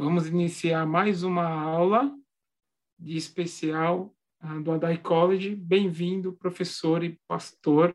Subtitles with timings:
[0.00, 2.16] Vamos iniciar mais uma aula
[2.96, 5.56] de especial uh, do Adai College.
[5.56, 7.92] Bem-vindo, professor e pastor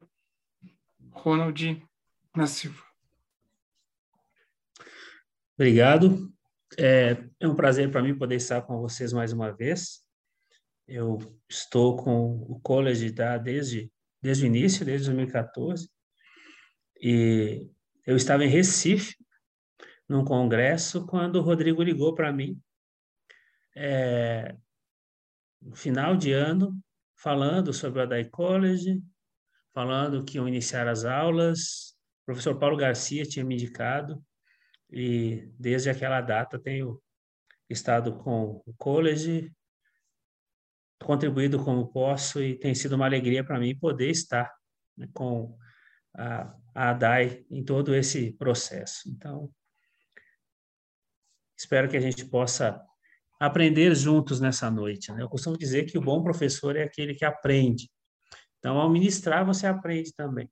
[1.13, 1.81] Ronald
[2.35, 2.83] da Silva.
[5.55, 6.29] Obrigado.
[6.77, 10.05] É, é um prazer para mim poder estar com vocês mais uma vez.
[10.85, 13.89] Eu estou com o college tá, desde,
[14.21, 15.89] desde o início, desde 2014,
[17.01, 17.71] e
[18.05, 19.15] eu estava em Recife,
[20.07, 22.61] num congresso, quando o Rodrigo ligou para mim,
[23.75, 24.55] é,
[25.61, 26.77] no final de ano,
[27.15, 29.01] falando sobre a DAI College,
[29.73, 31.95] falando que iam iniciar as aulas.
[32.21, 34.23] O professor Paulo Garcia tinha me indicado,
[34.91, 37.01] e desde aquela data tenho
[37.69, 39.51] estado com o college,
[41.01, 44.53] contribuído como posso, e tem sido uma alegria para mim poder estar
[44.95, 45.57] né, com
[46.15, 49.09] a, a ADAI em todo esse processo.
[49.09, 49.51] Então,
[51.63, 52.81] espero que a gente possa
[53.39, 55.11] aprender juntos nessa noite.
[55.11, 55.21] Né?
[55.21, 57.89] Eu costumo dizer que o bom professor é aquele que aprende.
[58.59, 60.49] Então, ao ministrar, você aprende também.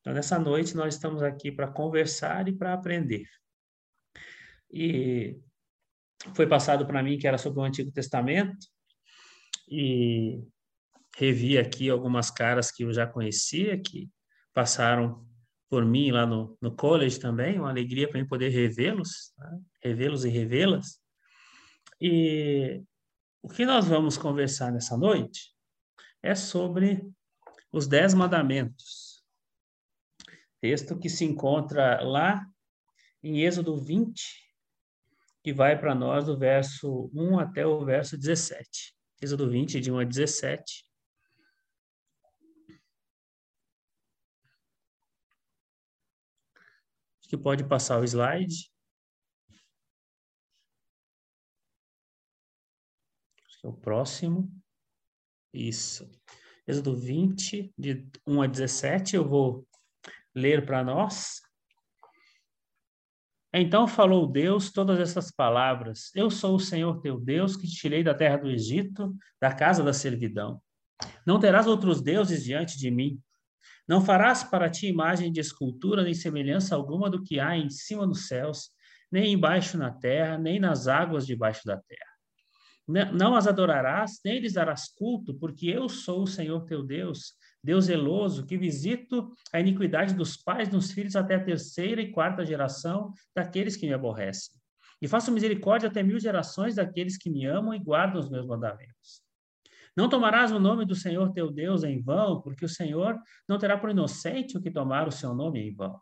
[0.00, 3.24] Então, nessa noite, nós estamos aqui para conversar e para aprender.
[4.70, 5.36] E
[6.34, 8.66] foi passado para mim que era sobre o Antigo Testamento,
[9.68, 10.40] e
[11.16, 14.08] revi aqui algumas caras que eu já conhecia, que
[14.54, 15.26] passaram
[15.68, 19.60] por mim lá no, no college também, uma alegria para mim poder revê-los, né?
[19.82, 21.00] revê-los e revê-las.
[22.00, 22.82] E
[23.42, 25.54] o que nós vamos conversar nessa noite
[26.22, 27.02] é sobre
[27.72, 29.22] os Dez Mandamentos.
[30.60, 32.46] Texto que se encontra lá
[33.22, 34.14] em Êxodo 20,
[35.42, 38.94] que vai para nós do verso 1 até o verso 17.
[39.20, 40.84] Êxodo 20, de 1 a 17.
[47.26, 48.70] Acho que pode passar o slide.
[53.44, 54.48] Acho que é o próximo.
[55.52, 56.08] Isso.
[56.68, 59.66] Êxodo 20, de 1 a 17, eu vou
[60.32, 61.40] ler para nós.
[63.52, 68.04] Então falou Deus todas essas palavras: Eu sou o Senhor teu Deus que te tirei
[68.04, 70.62] da terra do Egito, da casa da servidão.
[71.26, 73.20] Não terás outros deuses diante de mim.
[73.88, 78.06] Não farás para ti imagem de escultura, nem semelhança alguma do que há em cima
[78.06, 78.70] nos céus,
[79.10, 82.16] nem embaixo na terra, nem nas águas debaixo da terra.
[83.12, 87.86] Não as adorarás, nem lhes darás culto, porque eu sou o Senhor teu Deus, Deus
[87.86, 93.12] zeloso, que visito a iniquidade dos pais nos filhos até a terceira e quarta geração
[93.34, 94.54] daqueles que me aborrecem.
[95.02, 99.25] E faço misericórdia até mil gerações daqueles que me amam e guardam os meus mandamentos.
[99.96, 103.18] Não tomarás o nome do Senhor teu Deus em vão, porque o Senhor
[103.48, 105.98] não terá por inocente o que tomar o seu nome em vão.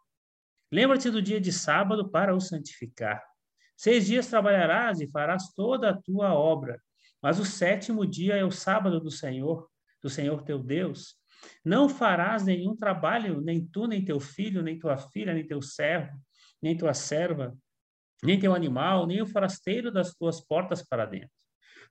[0.72, 3.22] Lembra-te do dia de sábado para o santificar.
[3.76, 6.80] Seis dias trabalharás e farás toda a tua obra,
[7.22, 9.68] mas o sétimo dia é o sábado do Senhor,
[10.02, 11.14] do Senhor teu Deus.
[11.64, 16.18] Não farás nenhum trabalho, nem tu, nem teu filho, nem tua filha, nem teu servo,
[16.60, 17.56] nem tua serva,
[18.22, 21.30] nem teu animal, nem o forasteiro das tuas portas para dentro.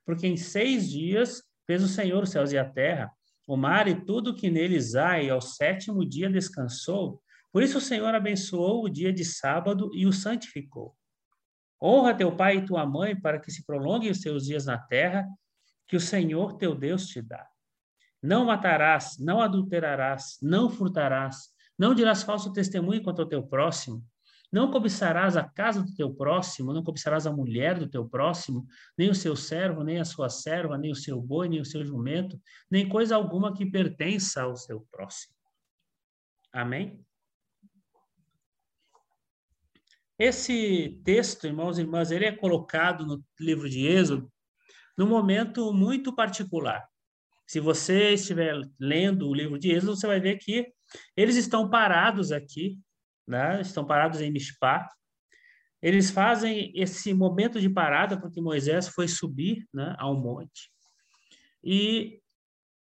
[0.04, 3.10] Porque em seis dias Fez o Senhor os céus e a terra,
[3.46, 7.22] o mar e tudo que neles há, e ao sétimo dia descansou.
[7.52, 10.94] Por isso o Senhor abençoou o dia de sábado e o santificou.
[11.82, 15.26] Honra teu pai e tua mãe para que se prolonguem os teus dias na terra,
[15.86, 17.46] que o Senhor teu Deus te dá.
[18.22, 24.02] Não matarás, não adulterarás, não furtarás, não dirás falso testemunho contra o teu próximo,
[24.54, 28.64] não cobiçarás a casa do teu próximo, não cobiçarás a mulher do teu próximo,
[28.96, 31.84] nem o seu servo, nem a sua serva, nem o seu boi, nem o seu
[31.84, 35.34] jumento, nem coisa alguma que pertença ao seu próximo.
[36.52, 37.04] Amém?
[40.16, 44.32] Esse texto, irmãos e irmãs, ele é colocado no livro de Êxodo
[44.96, 46.88] num momento muito particular.
[47.44, 50.72] Se você estiver lendo o livro de Êxodo, você vai ver que
[51.16, 52.78] eles estão parados aqui
[53.26, 53.60] né?
[53.60, 54.88] estão parados em Mispá.
[55.82, 60.70] Eles fazem esse momento de parada porque Moisés foi subir né, ao monte.
[61.62, 62.20] E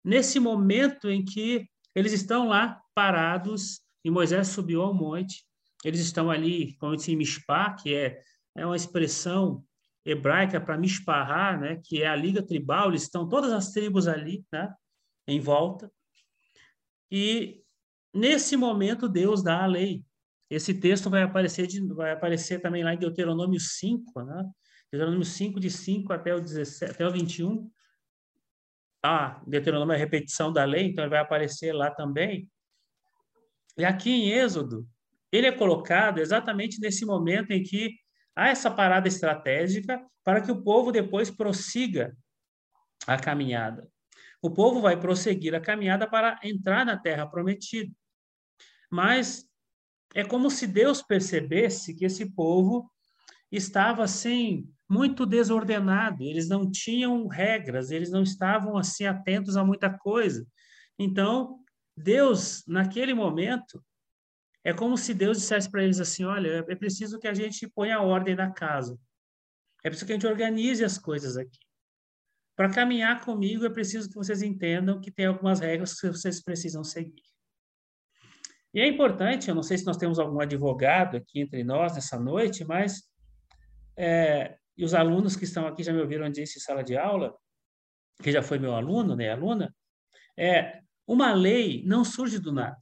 [0.05, 5.45] nesse momento em que eles estão lá parados e Moisés subiu ao monte,
[5.85, 8.23] eles estão ali, como disse, em Mispá, que é,
[8.57, 9.65] é uma expressão
[10.05, 14.45] hebraica para misparrar, né, que é a liga tribal, eles estão todas as tribos ali,
[14.53, 14.73] né,
[15.27, 15.91] em volta.
[17.11, 17.63] E
[18.15, 20.05] nesse momento Deus dá a lei.
[20.51, 24.45] Esse texto vai aparecer, de, vai aparecer também lá em Deuteronômio 5, né?
[24.91, 27.71] Deuteronômio 5, de 5 até o, 17, até o 21.
[29.03, 32.51] Ah, Deuteronômio é repetição da lei, então ele vai aparecer lá também.
[33.79, 34.87] E aqui em Êxodo,
[35.31, 37.95] ele é colocado exatamente nesse momento em que
[38.35, 42.17] há essa parada estratégica para que o povo depois prossiga
[43.07, 43.89] a caminhada.
[44.43, 47.95] O povo vai prosseguir a caminhada para entrar na terra prometida.
[48.91, 49.50] Mas
[50.15, 52.91] é como se Deus percebesse que esse povo
[53.51, 59.89] estava assim muito desordenado, eles não tinham regras, eles não estavam assim atentos a muita
[59.89, 60.47] coisa.
[60.99, 61.61] Então,
[61.97, 63.85] Deus, naquele momento,
[64.65, 68.01] é como se Deus dissesse para eles assim: olha, é preciso que a gente ponha
[68.01, 68.99] ordem na casa.
[69.85, 71.59] É preciso que a gente organize as coisas aqui.
[72.57, 76.85] Para caminhar comigo, é preciso que vocês entendam que tem algumas regras que vocês precisam
[76.85, 77.30] seguir.
[78.73, 82.19] E é importante, eu não sei se nós temos algum advogado aqui entre nós nessa
[82.19, 83.03] noite, mas
[83.97, 87.37] é, e os alunos que estão aqui já me ouviram dizer em sala de aula,
[88.23, 89.75] que já foi meu aluno, né, aluna,
[90.37, 92.81] é, uma lei não surge do nada.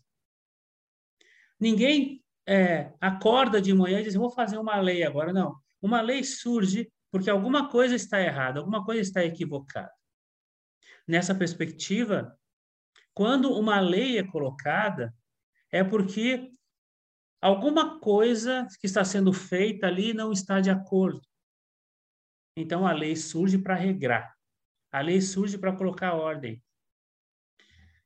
[1.59, 5.33] Ninguém é, acorda de manhã e diz, vou fazer uma lei agora.
[5.33, 5.57] Não.
[5.83, 9.91] Uma lei surge porque alguma coisa está errada, alguma coisa está equivocada.
[11.07, 12.39] Nessa perspectiva,
[13.15, 15.15] quando uma lei é colocada,
[15.73, 16.51] é porque
[17.41, 21.21] alguma coisa que está sendo feita ali não está de acordo.
[22.57, 24.35] Então a lei surge para regrar.
[24.91, 26.63] A lei surge para colocar ordem.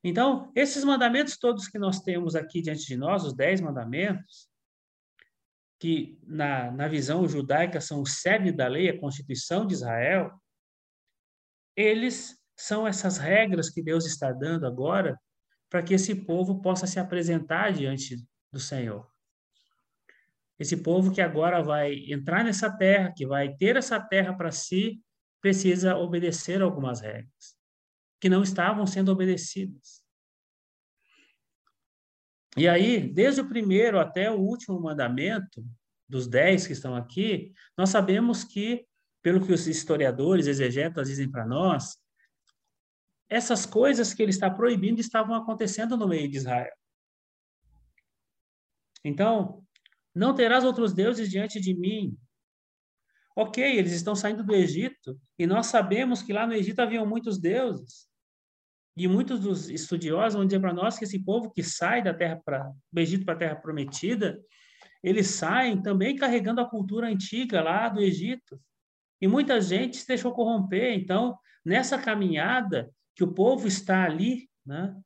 [0.04, 4.50] Então, esses mandamentos todos que nós temos aqui diante de nós, os dez mandamentos,
[5.78, 10.32] que na, na visão judaica são o cerne da lei, a Constituição de Israel,
[11.76, 15.18] eles são essas regras que Deus está dando agora
[15.72, 18.22] para que esse povo possa se apresentar diante
[18.52, 19.10] do Senhor.
[20.58, 25.02] Esse povo que agora vai entrar nessa terra, que vai ter essa terra para si,
[25.40, 27.56] precisa obedecer algumas regras
[28.20, 30.04] que não estavam sendo obedecidas.
[32.54, 35.64] E aí, desde o primeiro até o último mandamento,
[36.06, 38.86] dos dez que estão aqui, nós sabemos que,
[39.22, 41.96] pelo que os historiadores, exegetas dizem para nós,
[43.32, 46.72] essas coisas que ele está proibindo estavam acontecendo no meio de Israel.
[49.02, 49.64] Então,
[50.14, 52.14] não terás outros deuses diante de mim.
[53.34, 57.38] Ok, eles estão saindo do Egito, e nós sabemos que lá no Egito haviam muitos
[57.38, 58.06] deuses.
[58.94, 62.38] E muitos dos estudiosos vão dizer para nós que esse povo que sai da terra
[62.44, 64.38] para do Egito para a terra prometida,
[65.02, 68.60] eles saem também carregando a cultura antiga lá do Egito.
[69.22, 70.92] E muita gente se deixou corromper.
[70.92, 75.00] Então, nessa caminhada que o povo está ali, né,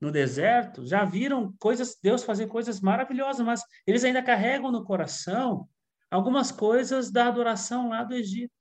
[0.00, 5.68] no deserto, já viram coisas, Deus fazer coisas maravilhosas, mas eles ainda carregam no coração
[6.10, 8.52] algumas coisas da adoração lá do Egito.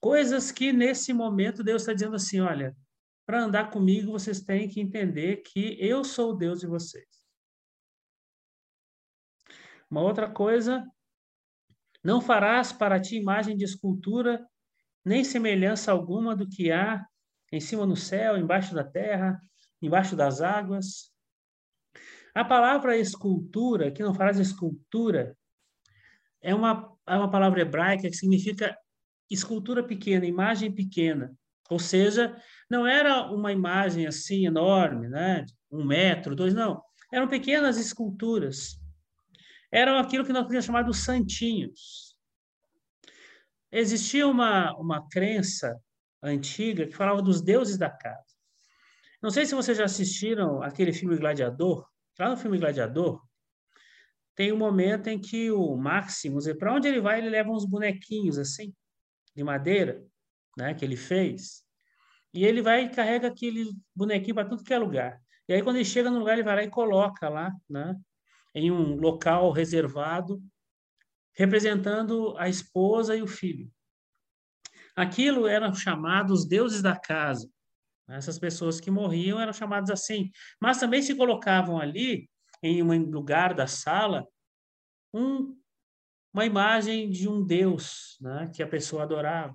[0.00, 2.76] Coisas que nesse momento Deus está dizendo assim: olha,
[3.26, 7.06] para andar comigo vocês têm que entender que eu sou o Deus de vocês.
[9.88, 10.84] Uma outra coisa,
[12.02, 14.44] não farás para ti imagem de escultura,
[15.04, 17.04] nem semelhança alguma do que há
[17.52, 19.40] em cima no céu, embaixo da terra,
[19.80, 21.12] embaixo das águas.
[22.34, 25.36] A palavra escultura, que não faz escultura,
[26.40, 28.76] é uma, é uma palavra hebraica que significa
[29.30, 31.34] escultura pequena, imagem pequena.
[31.70, 32.36] Ou seja,
[32.70, 35.44] não era uma imagem assim enorme, né?
[35.70, 36.82] um metro, dois, não.
[37.12, 38.78] Eram pequenas esculturas.
[39.70, 42.11] Eram aquilo que nós podíamos chamar de santinhos.
[43.72, 45.80] Existia uma, uma crença
[46.22, 48.22] antiga que falava dos deuses da casa.
[49.22, 51.88] Não sei se vocês já assistiram aquele filme Gladiador.
[52.18, 53.22] Lá no filme Gladiador,
[54.34, 58.38] tem um momento em que o Maximus, para onde ele vai, ele leva uns bonequinhos
[58.38, 58.74] assim
[59.34, 60.04] de madeira,
[60.56, 61.62] né, que ele fez,
[62.34, 65.20] e ele vai e carrega aquele bonequinho para tudo que é lugar.
[65.48, 67.96] E aí, quando ele chega no lugar, ele vai lá e coloca lá, né,
[68.54, 70.42] em um local reservado,
[71.34, 73.70] representando a esposa e o filho.
[74.94, 77.50] Aquilo eram chamados deuses da casa.
[78.08, 80.30] Essas pessoas que morriam eram chamadas assim.
[80.60, 82.28] Mas também se colocavam ali,
[82.62, 84.26] em um lugar da sala,
[85.14, 85.56] um
[86.32, 89.54] uma imagem de um Deus né, que a pessoa adorava.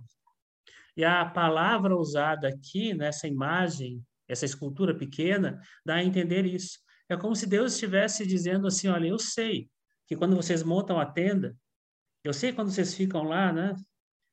[0.96, 6.80] E a palavra usada aqui, nessa imagem, essa escultura pequena, dá a entender isso.
[7.10, 9.70] É como se Deus estivesse dizendo assim: olha, eu sei
[10.06, 11.56] que quando vocês montam a tenda,
[12.24, 13.74] eu sei quando vocês ficam lá, né,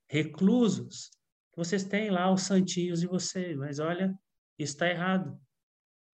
[0.08, 1.10] reclusos,
[1.56, 4.12] vocês têm lá os santinhos de vocês, mas olha,
[4.58, 5.40] está errado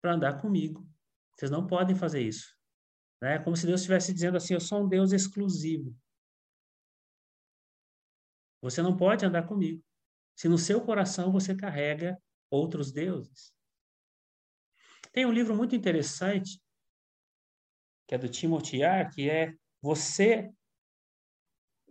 [0.02, 0.88] para andar comigo.
[1.36, 2.56] Vocês não podem fazer isso.
[3.22, 5.96] É como se Deus estivesse dizendo assim: eu sou um Deus exclusivo.
[8.62, 9.84] Você não pode andar comigo
[10.36, 13.52] se no seu coração você carrega outros deuses.
[15.12, 16.62] Tem um livro muito interessante,
[18.08, 20.52] que é do Timothy Yar, que é você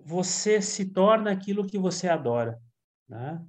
[0.07, 2.61] você se torna aquilo que você adora,
[3.09, 3.45] né?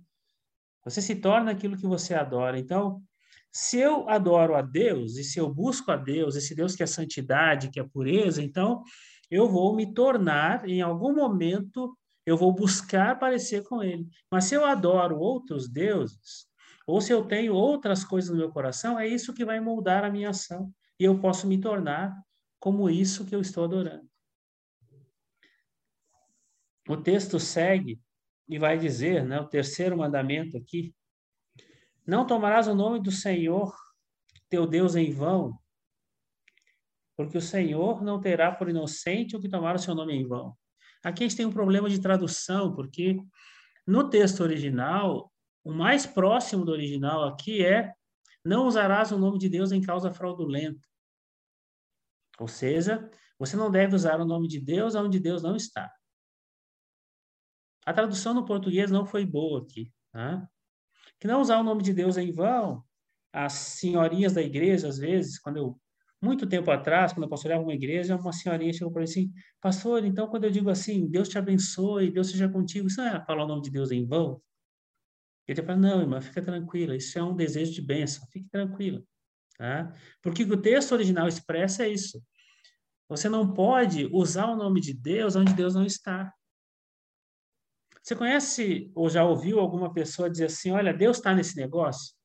[0.84, 2.58] Você se torna aquilo que você adora.
[2.58, 3.04] Então,
[3.52, 6.88] se eu adoro a Deus e se eu busco a Deus, esse Deus que é
[6.88, 8.84] santidade, que é pureza, então
[9.30, 11.96] eu vou me tornar, em algum momento,
[12.26, 14.08] eu vou buscar parecer com Ele.
[14.32, 16.48] Mas se eu adoro outros deuses,
[16.88, 20.10] ou se eu tenho outras coisas no meu coração, é isso que vai moldar a
[20.10, 20.72] minha ação.
[21.00, 22.16] E eu posso me tornar
[22.60, 24.08] como isso que eu estou adorando.
[26.88, 28.00] O texto segue
[28.48, 30.96] e vai dizer, né, o terceiro mandamento aqui,
[32.06, 33.76] não tomarás o nome do Senhor,
[34.50, 35.60] teu Deus, em vão,
[37.18, 40.56] porque o Senhor não terá por inocente o que tomar o seu nome em vão.
[41.04, 43.20] Aqui a gente tem um problema de tradução, porque
[43.86, 45.32] no texto original,
[45.64, 47.94] o mais próximo do original aqui é
[48.46, 50.88] não usarás o nome de Deus em causa fraudulenta.
[52.40, 55.92] Ou seja, você não deve usar o nome de Deus onde Deus não está.
[57.88, 59.90] A tradução no português não foi boa aqui.
[60.12, 60.46] Tá?
[61.18, 62.84] Que não usar o nome de Deus em vão,
[63.32, 65.80] as senhorinhas da igreja, às vezes, quando eu,
[66.22, 70.04] muito tempo atrás, quando eu pastoreava uma igreja, uma senhorinha chegou para mim assim, pastor,
[70.04, 73.46] então quando eu digo assim, Deus te abençoe, Deus seja contigo, isso não é falar
[73.46, 74.42] o nome de Deus em vão?
[75.48, 79.02] Ele fala, não, irmã, fica tranquila, isso é um desejo de bênção, fique tranquila.
[79.58, 79.94] Tá?
[80.22, 82.22] Porque o texto original expressa é isso.
[83.08, 86.34] Você não pode usar o nome de Deus onde Deus não está.
[88.08, 92.16] Você conhece ou já ouviu alguma pessoa dizer assim: olha, Deus está nesse negócio?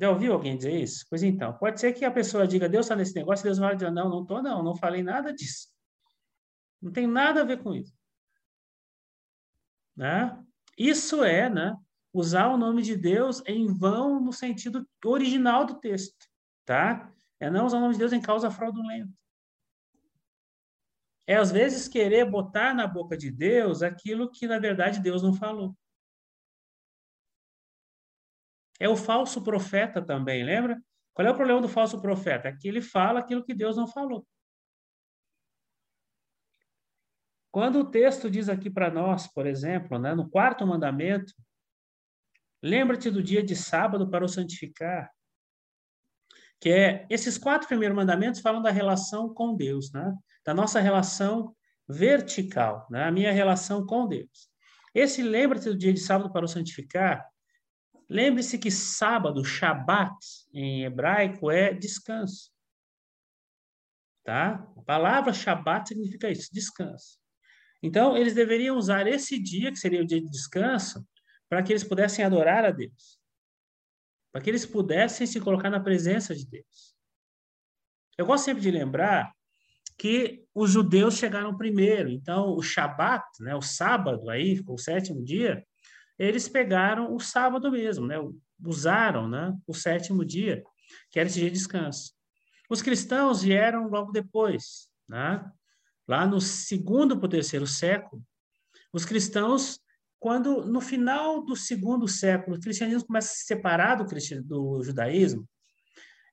[0.00, 1.04] Já ouviu alguém dizer isso?
[1.10, 3.74] Pois então, pode ser que a pessoa diga: Deus está nesse negócio, e Deus vai
[3.74, 5.66] dizer: não, não estou, não, não falei nada disso.
[6.80, 7.92] Não tem nada a ver com isso.
[9.96, 10.40] Né?
[10.78, 11.76] Isso é, né?
[12.14, 16.24] Usar o nome de Deus em vão no sentido original do texto,
[16.64, 17.12] tá?
[17.40, 19.12] É não usar o nome de Deus em causa fraudulenta
[21.26, 25.34] é às vezes querer botar na boca de Deus aquilo que na verdade Deus não
[25.34, 25.76] falou.
[28.80, 30.82] É o falso profeta também, lembra?
[31.14, 32.48] Qual é o problema do falso profeta?
[32.48, 34.26] É que ele fala aquilo que Deus não falou.
[37.52, 41.34] Quando o texto diz aqui para nós, por exemplo, né, no quarto mandamento,
[42.62, 45.12] lembra-te do dia de sábado para o santificar,
[46.58, 50.16] que é esses quatro primeiros mandamentos falam da relação com Deus, né?
[50.44, 51.54] Da nossa relação
[51.88, 53.04] vertical, né?
[53.04, 54.50] a minha relação com Deus.
[54.94, 57.26] Esse lembra-te do dia de sábado para o santificar.
[58.08, 60.14] Lembre-se que sábado, Shabat,
[60.52, 62.50] em hebraico, é descanso.
[64.24, 64.68] Tá?
[64.76, 67.18] A palavra Shabat significa isso, descanso.
[67.82, 71.04] Então, eles deveriam usar esse dia, que seria o dia de descanso,
[71.48, 73.18] para que eles pudessem adorar a Deus.
[74.30, 76.94] Para que eles pudessem se colocar na presença de Deus.
[78.16, 79.34] Eu gosto sempre de lembrar
[79.98, 82.10] que os judeus chegaram primeiro.
[82.10, 85.64] Então, o Shabat, né, o sábado aí, o sétimo dia,
[86.18, 88.16] eles pegaram o sábado mesmo, né,
[88.64, 90.62] usaram né, o sétimo dia,
[91.10, 92.12] que era esse dia de descanso.
[92.68, 95.44] Os cristãos vieram logo depois, né?
[96.06, 98.22] lá no segundo para o terceiro século.
[98.92, 99.80] Os cristãos,
[100.18, 104.04] quando no final do segundo século, o cristianismo começa a se separar do,
[104.42, 105.48] do judaísmo,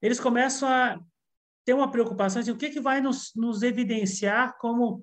[0.01, 0.99] eles começam a
[1.65, 5.01] ter uma preocupação assim, o que, que vai nos, nos evidenciar como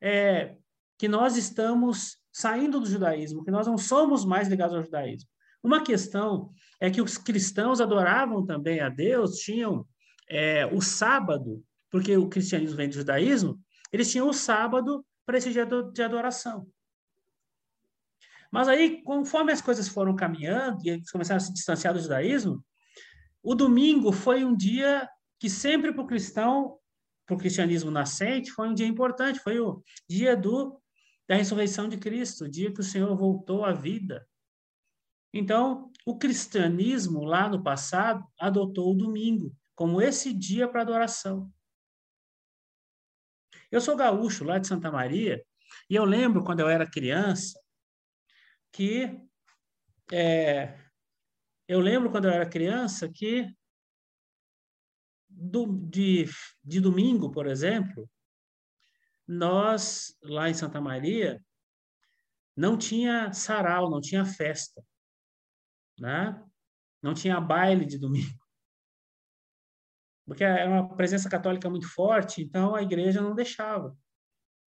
[0.00, 0.56] é,
[0.98, 5.28] que nós estamos saindo do judaísmo, que nós não somos mais ligados ao judaísmo.
[5.62, 6.50] Uma questão
[6.80, 9.86] é que os cristãos adoravam também a Deus, tinham
[10.28, 13.58] é, o sábado, porque o cristianismo vem do judaísmo,
[13.92, 16.66] eles tinham o sábado para esse dia de adoração.
[18.50, 22.64] Mas aí, conforme as coisas foram caminhando e eles começaram a se distanciar do judaísmo,
[23.42, 25.08] o domingo foi um dia
[25.38, 26.78] que sempre para o cristão,
[27.26, 30.80] para o cristianismo nascente, foi um dia importante, foi o dia do,
[31.28, 34.26] da ressurreição de Cristo, o dia que o Senhor voltou à vida.
[35.32, 41.52] Então, o cristianismo, lá no passado, adotou o domingo como esse dia para adoração.
[43.70, 45.44] Eu sou gaúcho, lá de Santa Maria,
[45.90, 47.60] e eu lembro, quando eu era criança,
[48.72, 49.20] que.
[50.10, 50.78] É,
[51.66, 53.54] eu lembro, quando eu era criança, que
[55.38, 56.26] do, de,
[56.64, 58.10] de domingo, por exemplo,
[59.26, 61.40] nós, lá em Santa Maria,
[62.56, 64.84] não tinha sarau, não tinha festa,
[65.98, 66.44] né?
[67.00, 68.38] Não tinha baile de domingo.
[70.26, 73.96] Porque era uma presença católica muito forte, então a igreja não deixava.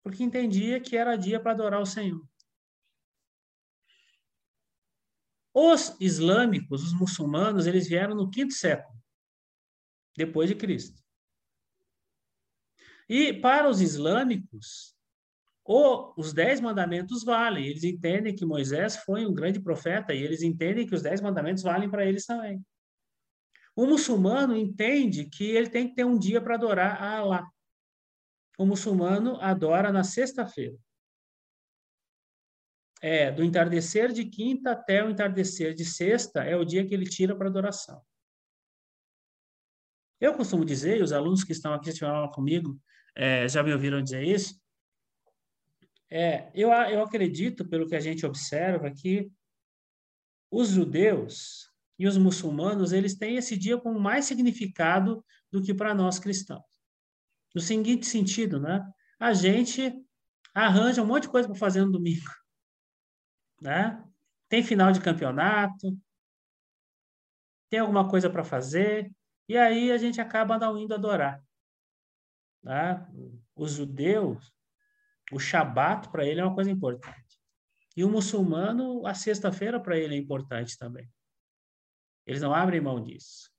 [0.02, 2.26] Porque entendia que era dia para adorar o Senhor.
[5.54, 9.03] Os islâmicos, os muçulmanos, eles vieram no quinto século
[10.16, 11.02] depois de Cristo.
[13.10, 14.96] E para os islâmicos,
[15.66, 17.66] os dez mandamentos valem.
[17.66, 21.64] Eles entendem que Moisés foi um grande profeta e eles entendem que os dez mandamentos
[21.64, 22.64] valem para eles também.
[23.76, 27.48] O muçulmano entende que ele tem que ter um dia para adorar a Allah.
[28.58, 30.78] O muçulmano adora na sexta-feira.
[33.02, 37.06] É, do entardecer de quinta até o entardecer de sexta é o dia que ele
[37.06, 38.02] tira para adoração.
[40.24, 42.80] Eu costumo dizer, e os alunos que estão aqui estiveram comigo
[43.14, 44.58] é, já me ouviram dizer isso,
[46.10, 49.30] é, eu, eu acredito, pelo que a gente observa, que
[50.50, 55.94] os judeus e os muçulmanos, eles têm esse dia com mais significado do que para
[55.94, 56.64] nós cristãos.
[57.54, 58.82] No seguinte sentido, né?
[59.20, 59.94] A gente
[60.56, 62.24] arranja um monte de coisa para fazer no domingo.
[63.62, 64.02] Né?
[64.50, 65.98] Tem final de campeonato,
[67.70, 69.10] tem alguma coisa para fazer,
[69.48, 71.44] e aí a gente acaba não indo adorar.
[72.64, 73.10] Tá?
[73.56, 74.52] Os judeus,
[75.32, 77.42] o Shabat para ele é uma coisa importante.
[77.96, 81.10] E o muçulmano, a sexta-feira para ele é importante também.
[82.26, 83.52] Eles não abrem mão disso.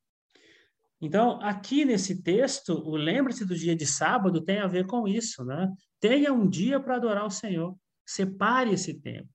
[1.00, 5.44] Então, aqui nesse texto, o lembre-se do dia de sábado tem a ver com isso,
[5.44, 5.70] né?
[6.00, 7.76] Tenha um dia para adorar o Senhor.
[8.06, 9.28] Separe esse tempo.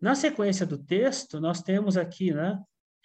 [0.00, 2.58] Na sequência do texto, nós temos aqui, né?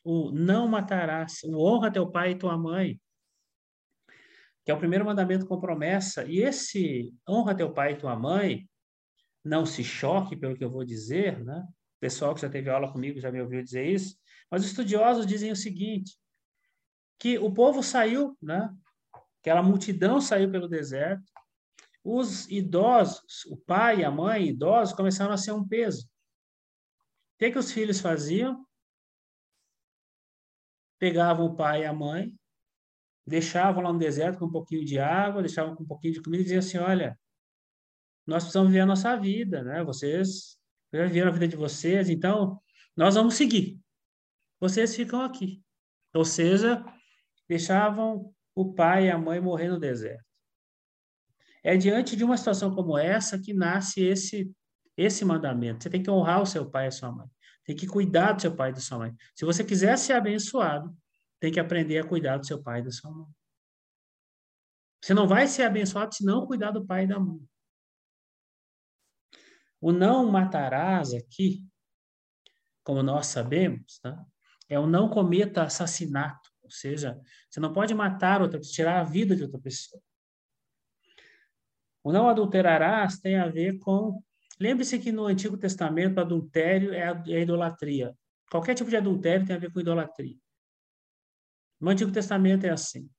[0.05, 3.01] O não matarás, o honra teu pai e tua mãe,
[4.63, 6.23] que é o primeiro mandamento com promessa.
[6.25, 8.69] E esse honra teu pai e tua mãe,
[9.43, 11.65] não se choque pelo que eu vou dizer, né?
[11.97, 14.15] O pessoal que já teve aula comigo já me ouviu dizer isso,
[14.49, 16.15] mas os estudiosos dizem o seguinte,
[17.19, 18.71] que o povo saiu, né?
[19.41, 21.23] Aquela multidão saiu pelo deserto.
[22.03, 26.05] Os idosos, o pai e a mãe idosos começaram a ser um peso.
[26.05, 28.64] O que, que os filhos faziam?
[31.05, 32.33] Pegavam o pai e a mãe,
[33.27, 36.41] deixavam lá no deserto com um pouquinho de água, deixavam com um pouquinho de comida
[36.41, 37.19] e diziam assim: olha,
[38.25, 39.83] nós precisamos viver a nossa vida, né?
[39.83, 40.57] Vocês
[40.91, 42.59] já viveram a vida de vocês, então
[42.97, 43.79] nós vamos seguir.
[44.59, 45.61] Vocês ficam aqui.
[46.11, 46.83] Ou seja,
[47.47, 50.25] deixavam o pai e a mãe morrer no deserto.
[51.63, 54.51] É diante de uma situação como essa que nasce esse
[54.97, 55.83] esse mandamento.
[55.83, 57.27] Você tem que honrar o seu pai e a sua mãe.
[57.65, 59.15] Tem que cuidar do seu pai e da sua mãe.
[59.35, 60.95] Se você quiser ser abençoado,
[61.39, 63.27] tem que aprender a cuidar do seu pai e da sua mãe.
[65.03, 67.39] Você não vai ser abençoado se não cuidar do pai e da mãe.
[69.81, 71.67] O não matarás aqui,
[72.83, 74.25] como nós sabemos, tá?
[74.69, 76.49] é o não cometa assassinato.
[76.63, 80.01] Ou seja, você não pode matar outra pessoa, tirar a vida de outra pessoa.
[82.03, 84.23] O não adulterarás tem a ver com
[84.59, 88.15] Lembre-se que no Antigo Testamento, adultério é a, é a idolatria.
[88.49, 90.37] Qualquer tipo de adultério tem a ver com idolatria.
[91.79, 93.09] No Antigo Testamento é assim.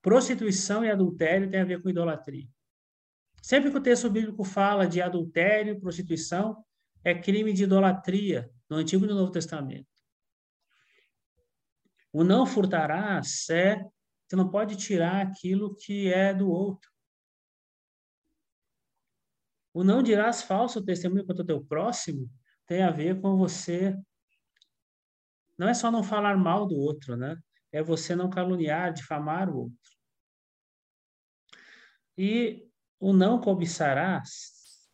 [0.00, 2.48] Prostituição e adultério tem a ver com idolatria.
[3.42, 6.64] Sempre que o texto bíblico fala de adultério, prostituição,
[7.04, 9.86] é crime de idolatria no Antigo e no Novo Testamento.
[12.12, 13.84] O não furtarás é
[14.26, 16.90] você não pode tirar aquilo que é do outro.
[19.76, 22.30] O não dirás falso testemunho contra o teu próximo
[22.66, 23.94] tem a ver com você.
[25.58, 27.36] Não é só não falar mal do outro, né?
[27.70, 29.90] É você não caluniar, difamar o outro.
[32.16, 32.66] E
[32.98, 34.88] o não cobiçarás.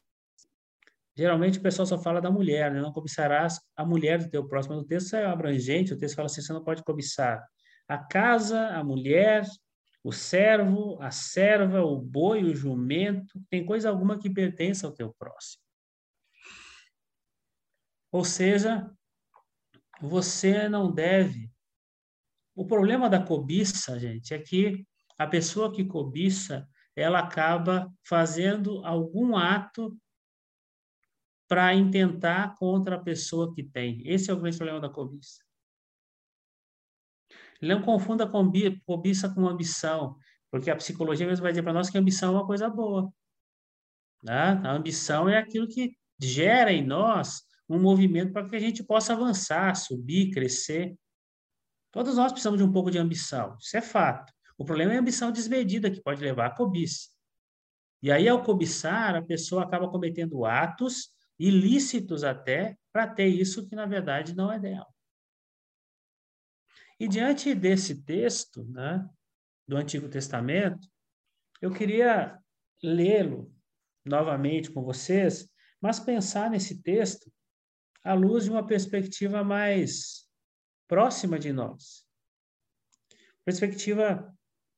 [1.16, 2.81] Geralmente o pessoal só fala da mulher, né?
[2.81, 4.75] Não cobiçarás a mulher do teu próximo.
[4.75, 7.40] Mas o texto é abrangente, o texto fala assim: você não pode cobiçar
[7.87, 9.45] a casa, a mulher,
[10.05, 15.12] o servo, a serva, o boi, o jumento, tem coisa alguma que pertence ao teu
[15.15, 15.62] próximo.
[18.11, 18.91] Ou seja,
[20.01, 21.51] você não deve.
[22.55, 24.87] O problema da cobiça, gente, é que
[25.17, 29.97] a pessoa que cobiça, ela acaba fazendo algum ato
[31.49, 34.03] para intentar contra a pessoa que tem.
[34.07, 35.43] Esse é o grande problema da cobiça.
[37.62, 38.29] Não confunda
[38.85, 40.16] cobiça com ambição,
[40.51, 43.12] porque a psicologia mesmo vai dizer para nós que ambição é uma coisa boa.
[44.22, 44.61] Né?
[44.64, 49.12] A ambição é aquilo que gera em nós um movimento para que a gente possa
[49.12, 50.94] avançar, subir, crescer.
[51.90, 54.33] Todos nós precisamos de um pouco de ambição, isso é fato.
[54.59, 57.09] O problema é a ambição desmedida que pode levar à cobiça.
[58.03, 63.77] E aí, ao cobiçar, a pessoa acaba cometendo atos ilícitos até para ter isso que,
[63.77, 64.92] na verdade, não é dela.
[67.03, 69.05] E diante desse texto, né,
[69.67, 70.87] do Antigo Testamento,
[71.61, 72.38] eu queria
[72.81, 73.53] lê-lo
[74.05, 77.29] novamente com vocês, mas pensar nesse texto
[78.05, 80.29] à luz de uma perspectiva mais
[80.87, 82.07] próxima de nós.
[83.45, 84.33] Perspectiva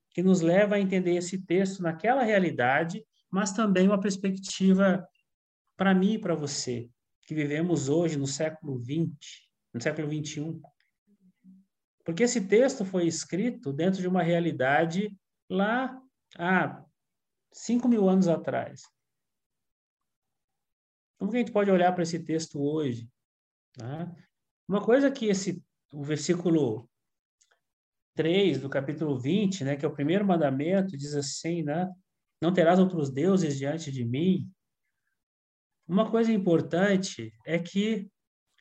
[0.08, 5.06] que nos leva a entender esse texto naquela realidade, mas também uma perspectiva
[5.76, 6.88] para mim e para você,
[7.20, 9.42] que vivemos hoje no século XX,
[9.74, 10.58] no século XXI.
[12.04, 15.16] Porque esse texto foi escrito dentro de uma realidade
[15.50, 16.00] lá
[16.38, 16.84] há
[17.52, 18.82] cinco mil anos atrás.
[21.18, 23.08] Como que a gente pode olhar para esse texto hoje?
[23.78, 24.14] Né?
[24.68, 26.88] Uma coisa que esse, o versículo
[28.14, 31.90] 3 do capítulo 20, né, que é o primeiro mandamento, diz assim, né?
[32.40, 34.50] Não terás outros deuses diante de mim.
[35.88, 38.08] Uma coisa importante é que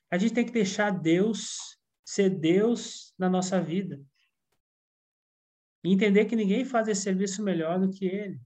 [0.09, 4.01] a gente tem que deixar Deus ser Deus na nossa vida.
[5.83, 8.39] E entender que ninguém faz esse serviço melhor do que ele.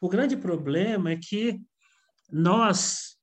[0.00, 1.60] O grande problema é que
[2.30, 3.18] nós,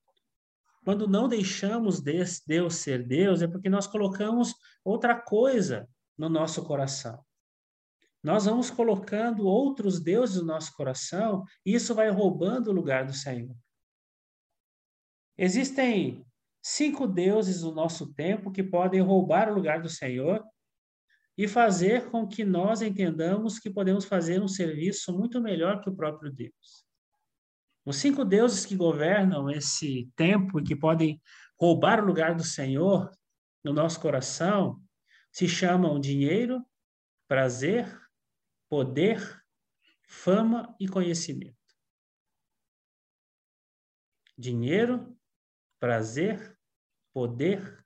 [0.83, 7.23] quando não deixamos Deus ser Deus, é porque nós colocamos outra coisa no nosso coração.
[8.23, 13.13] Nós vamos colocando outros deuses no nosso coração e isso vai roubando o lugar do
[13.13, 13.55] Senhor.
[15.37, 16.26] Existem
[16.67, 20.43] cinco deuses no nosso tempo que podem roubar o lugar do Senhor
[21.37, 25.95] e fazer com que nós entendamos que podemos fazer um serviço muito melhor que o
[25.95, 26.85] próprio Deus.
[27.85, 31.21] Os cinco deuses que governam esse tempo e que podem
[31.57, 33.09] roubar o lugar do Senhor
[33.63, 34.81] no nosso coração
[35.31, 36.65] se chamam dinheiro,
[37.29, 37.97] prazer,
[38.69, 39.41] poder,
[40.05, 41.55] fama e conhecimento.
[44.37, 45.17] Dinheiro,
[45.79, 46.56] prazer,
[47.17, 47.83] poder,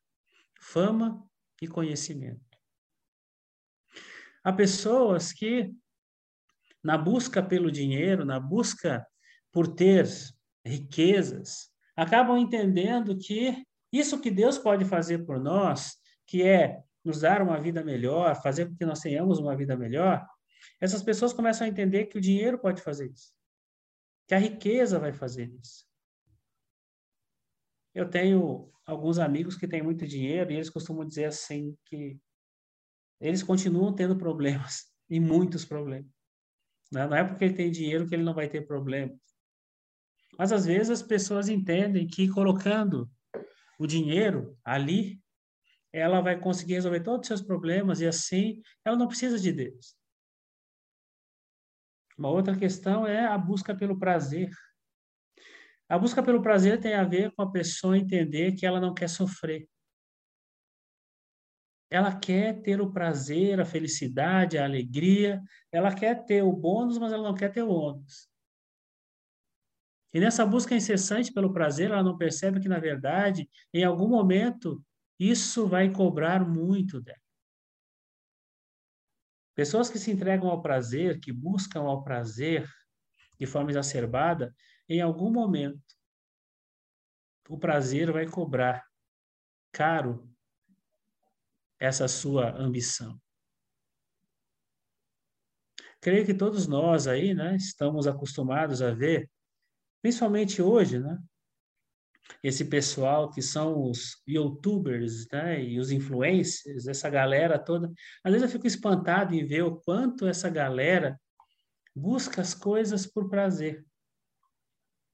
[0.59, 1.25] fama
[1.61, 2.59] e conhecimento.
[4.43, 5.73] Há pessoas que,
[6.83, 9.07] na busca pelo dinheiro, na busca
[9.49, 10.05] por ter
[10.65, 15.95] riquezas, acabam entendendo que isso que Deus pode fazer por nós,
[16.27, 20.27] que é nos dar uma vida melhor, fazer com que nós tenhamos uma vida melhor,
[20.77, 23.31] essas pessoas começam a entender que o dinheiro pode fazer isso,
[24.27, 25.89] que a riqueza vai fazer isso.
[27.93, 32.19] Eu tenho alguns amigos que têm muito dinheiro e eles costumam dizer assim que
[33.19, 36.09] eles continuam tendo problemas, e muitos problemas.
[36.91, 37.07] Né?
[37.07, 39.17] Não é porque ele tem dinheiro que ele não vai ter problemas.
[40.37, 43.09] Mas às vezes as pessoas entendem que colocando
[43.77, 45.21] o dinheiro ali,
[45.93, 49.95] ela vai conseguir resolver todos os seus problemas e assim ela não precisa de Deus.
[52.17, 54.49] Uma outra questão é a busca pelo prazer.
[55.91, 59.09] A busca pelo prazer tem a ver com a pessoa entender que ela não quer
[59.09, 59.67] sofrer.
[61.89, 67.11] Ela quer ter o prazer, a felicidade, a alegria, ela quer ter o bônus, mas
[67.11, 68.29] ela não quer ter o ônus.
[70.13, 74.81] E nessa busca incessante pelo prazer, ela não percebe que, na verdade, em algum momento,
[75.19, 77.19] isso vai cobrar muito dela.
[79.53, 82.65] Pessoas que se entregam ao prazer, que buscam ao prazer
[83.37, 84.55] de forma exacerbada,
[84.95, 85.81] em algum momento,
[87.49, 88.85] o prazer vai cobrar
[89.71, 90.29] caro
[91.79, 93.19] essa sua ambição.
[96.01, 99.29] Creio que todos nós aí, né, estamos acostumados a ver
[100.01, 101.17] principalmente hoje, né?
[102.43, 107.91] Esse pessoal que são os youtubers, né, e os influencers, essa galera toda.
[108.23, 111.19] Às vezes eu fico espantado em ver o quanto essa galera
[111.95, 113.85] busca as coisas por prazer.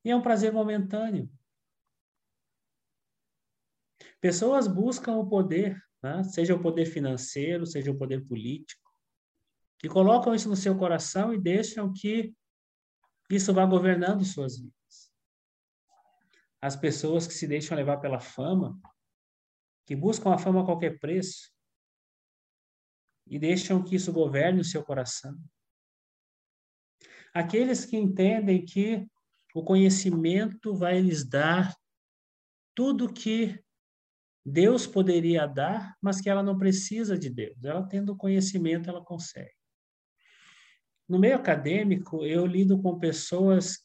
[0.07, 1.29] E é um prazer momentâneo.
[4.21, 6.23] Pessoas buscam o poder, né?
[6.23, 8.89] seja o poder financeiro, seja o poder político,
[9.83, 12.33] e colocam isso no seu coração e deixam que
[13.29, 14.77] isso vá governando suas vidas
[16.61, 18.79] as pessoas que se deixam levar pela fama,
[19.85, 21.53] que buscam a fama a qualquer preço
[23.27, 25.37] e deixam que isso governe o seu coração.
[27.33, 29.07] Aqueles que entendem que
[29.57, 31.75] o conhecimento vai lhes dar
[32.75, 33.59] tudo que
[34.45, 37.63] Deus poderia dar, mas que ela não precisa de Deus.
[37.63, 39.51] Ela tendo conhecimento, ela consegue.
[41.09, 43.83] No meio acadêmico, eu lido com pessoas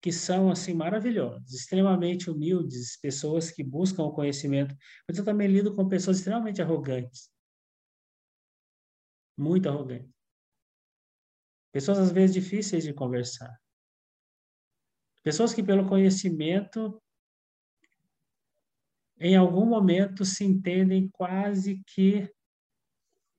[0.00, 4.76] que são assim maravilhosos, extremamente humildes, pessoas que buscam o conhecimento.
[5.08, 7.28] Mas eu também lido com pessoas extremamente arrogantes.
[9.36, 10.14] Muito arrogantes.
[11.72, 13.60] Pessoas às vezes difíceis de conversar.
[15.22, 17.00] Pessoas que pelo conhecimento
[19.18, 22.32] em algum momento se entendem quase que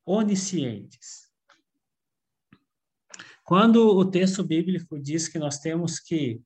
[0.05, 1.31] oniscientes.
[3.43, 6.41] Quando o texto bíblico diz que nós temos que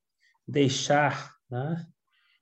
[0.47, 1.85] deixar, né?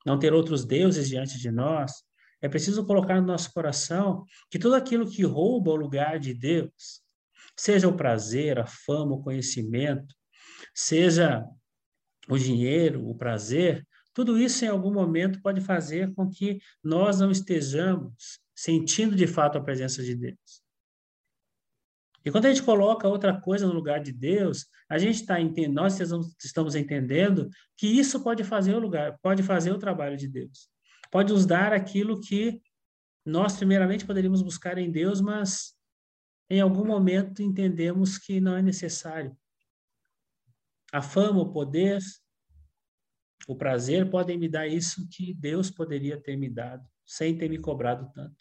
[0.06, 2.04] não ter outros deuses diante de nós,
[2.42, 7.04] é preciso colocar no nosso coração que tudo aquilo que rouba o lugar de Deus,
[7.56, 10.16] Seja o prazer, a fama, o conhecimento,
[10.74, 11.46] seja
[12.30, 17.32] o dinheiro, o prazer, tudo isso em algum momento pode fazer com que nós não
[17.32, 20.64] estejamos sentindo de fato a presença de Deus.
[22.26, 25.76] E quando a gente coloca outra coisa no lugar de Deus, a gente está entendendo,
[25.76, 26.00] nós
[26.42, 30.70] estamos entendendo que isso pode fazer o lugar, pode fazer o trabalho de Deus.
[31.12, 32.62] Pode nos dar aquilo que
[33.26, 35.74] nós primeiramente poderíamos buscar em Deus, mas
[36.50, 39.36] em algum momento entendemos que não é necessário.
[40.94, 42.00] A fama, o poder,
[43.48, 47.58] o prazer podem me dar isso que Deus poderia ter me dado, sem ter me
[47.58, 48.38] cobrado tanto.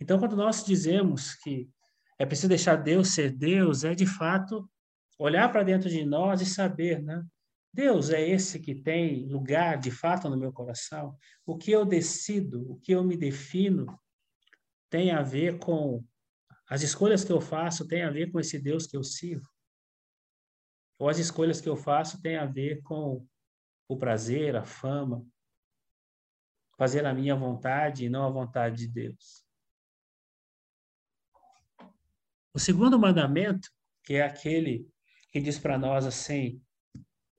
[0.00, 1.70] Então, quando nós dizemos que
[2.18, 4.68] é preciso deixar Deus ser Deus, é de fato
[5.16, 7.24] olhar para dentro de nós e saber, né?
[7.72, 11.16] Deus é esse que tem lugar de fato no meu coração.
[11.46, 13.86] O que eu decido, o que eu me defino,
[14.90, 16.04] tem a ver com
[16.68, 19.48] as escolhas que eu faço, tem a ver com esse Deus que eu sirvo.
[21.00, 23.26] Ou as escolhas que eu faço têm a ver com
[23.88, 25.26] o prazer, a fama,
[26.76, 29.42] fazer a minha vontade e não a vontade de Deus.
[32.52, 33.70] O segundo mandamento,
[34.04, 34.86] que é aquele
[35.32, 36.62] que diz para nós assim: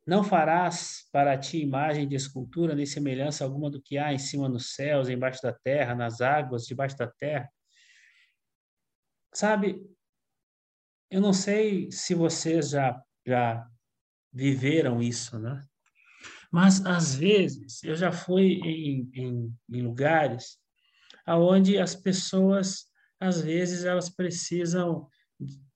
[0.07, 4.49] Não farás para ti imagem de escultura, nem semelhança alguma do que há em cima
[4.49, 7.47] nos céus, embaixo da terra, nas águas, debaixo da terra.
[9.31, 9.87] Sabe,
[11.11, 13.67] eu não sei se vocês já, já
[14.31, 15.61] viveram isso, né?
[16.51, 20.59] Mas, às vezes, eu já fui em, em, em lugares
[21.27, 25.07] onde as pessoas às vezes elas precisam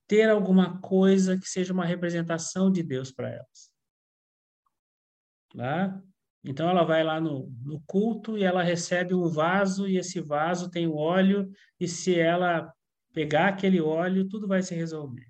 [0.08, 3.72] ter alguma coisa que seja uma representação de Deus para elas.
[5.56, 6.02] Tá?
[6.44, 10.70] Então ela vai lá no, no culto e ela recebe um vaso e esse vaso
[10.70, 12.72] tem óleo e se ela
[13.14, 15.26] pegar aquele óleo, tudo vai se resolver.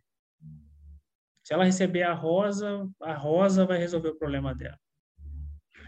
[1.45, 4.79] Se ela receber a rosa, a rosa vai resolver o problema dela.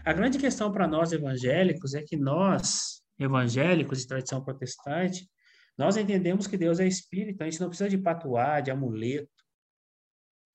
[0.04, 5.28] A grande questão para nós evangélicos é que nós, evangélicos de tradição protestante,
[5.76, 9.28] nós entendemos que Deus é espírito, a gente não precisa de patuá, de amuleto.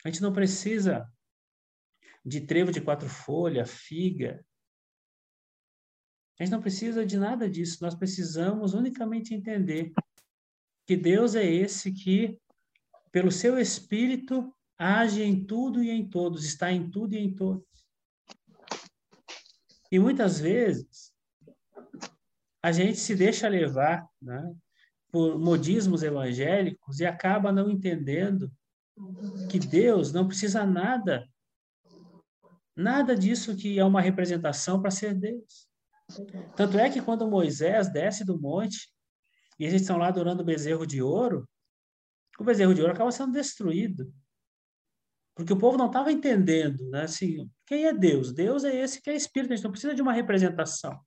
[0.06, 1.06] A gente não precisa
[2.26, 4.42] de trevo de quatro folhas, figa.
[6.40, 7.80] A gente não precisa de nada disso.
[7.82, 9.92] Nós precisamos unicamente entender
[10.88, 12.40] que Deus é esse que,
[13.12, 14.54] pelo seu espírito,
[14.84, 17.64] age em tudo e em todos, está em tudo e em todos.
[19.90, 21.14] E muitas vezes
[22.62, 24.54] a gente se deixa levar né,
[25.12, 28.52] por modismos evangélicos e acaba não entendendo
[29.50, 31.28] que Deus não precisa nada,
[32.76, 35.68] nada disso que é uma representação para ser Deus.
[36.56, 38.92] Tanto é que quando Moisés desce do monte
[39.60, 41.48] e eles estão lá adorando o bezerro de ouro,
[42.40, 44.14] o bezerro de ouro acaba sendo destruído.
[45.36, 47.04] Porque o povo não estava entendendo, né?
[47.04, 48.32] Assim, quem é Deus?
[48.32, 51.00] Deus é esse que é espírito, a gente não precisa de uma representação.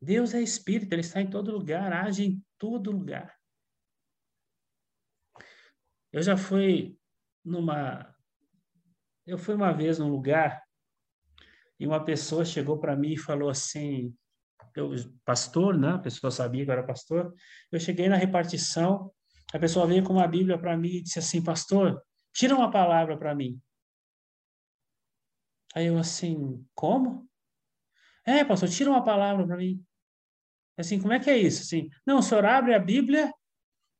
[0.00, 3.34] Deus é espírito, ele está em todo lugar, age em todo lugar.
[6.12, 6.98] Eu já fui
[7.44, 8.14] numa.
[9.26, 10.62] Eu fui uma vez num lugar
[11.78, 14.14] e uma pessoa chegou para mim e falou assim:
[14.76, 14.90] eu,
[15.24, 15.92] pastor, né?
[15.92, 17.34] A pessoa sabia que eu era pastor.
[17.70, 19.10] Eu cheguei na repartição,
[19.52, 23.16] a pessoa veio com uma Bíblia para mim e disse assim: Pastor, tira uma palavra
[23.16, 23.60] para mim.
[25.74, 27.28] Aí eu assim: Como?
[28.24, 29.84] É, pastor, tira uma palavra para mim.
[30.76, 31.62] Assim, como é que é isso?
[31.62, 33.32] Assim, não, o senhor abre a Bíblia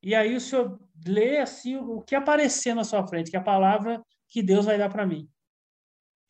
[0.01, 3.43] e aí o senhor lê assim o que aparecer na sua frente, que é a
[3.43, 5.29] palavra que Deus vai dar para mim.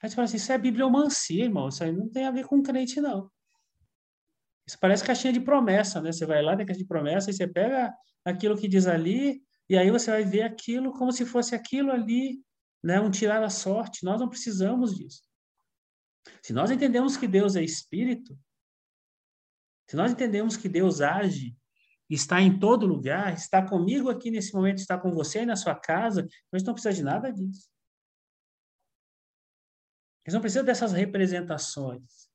[0.01, 2.61] Aí você fala assim, isso é bibliomancia, irmão, isso aí não tem a ver com
[2.61, 3.31] crente, não.
[4.67, 6.11] Isso parece caixinha de promessa, né?
[6.11, 7.93] Você vai lá na caixinha de promessa e você pega
[8.25, 9.41] aquilo que diz ali,
[9.73, 12.45] e aí você vai ver aquilo como se fosse aquilo ali,
[12.83, 12.99] né?
[13.01, 14.05] Um tirar a sorte.
[14.05, 15.23] Nós não precisamos disso.
[16.43, 18.37] Se nós entendemos que Deus é espírito,
[19.89, 21.57] se nós entendemos que Deus age,
[22.07, 25.73] está em todo lugar, está comigo aqui nesse momento, está com você aí na sua
[25.73, 27.67] casa, gente não precisa de nada disso.
[30.23, 32.29] Gente não precisa dessas representações.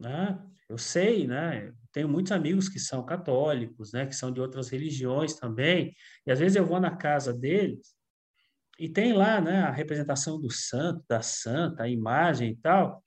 [0.00, 0.36] Né?
[0.68, 1.72] Eu sei, né?
[1.94, 4.04] Tenho muitos amigos que são católicos, né?
[4.04, 5.94] Que são de outras religiões também.
[6.26, 7.94] E às vezes eu vou na casa deles
[8.80, 9.60] e tem lá, né?
[9.60, 13.02] A representação do santo, da santa, a imagem e tal.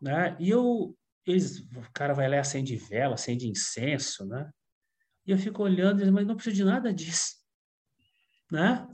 [0.00, 0.34] Né?
[0.40, 4.50] E eu eles, o cara vai lá e acende vela, acende incenso, né?
[5.26, 7.34] E eu fico olhando, mas não preciso de nada disso,
[8.50, 8.88] né?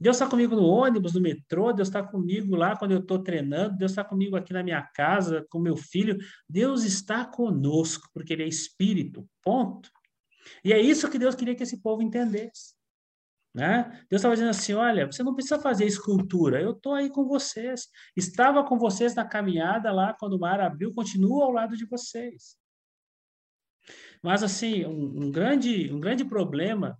[0.00, 3.76] Deus está comigo no ônibus, no metrô, Deus está comigo lá quando eu estou treinando,
[3.76, 6.16] Deus está comigo aqui na minha casa, com meu filho.
[6.48, 9.90] Deus está conosco, porque Ele é Espírito, ponto.
[10.64, 12.78] E é isso que Deus queria que esse povo entendesse.
[13.54, 13.84] Né?
[14.08, 17.88] Deus estava dizendo assim: olha, você não precisa fazer escultura, eu estou aí com vocês.
[18.16, 22.56] Estava com vocês na caminhada lá quando o mar abriu, continuo ao lado de vocês.
[24.22, 26.98] Mas, assim, um, um grande, um grande problema,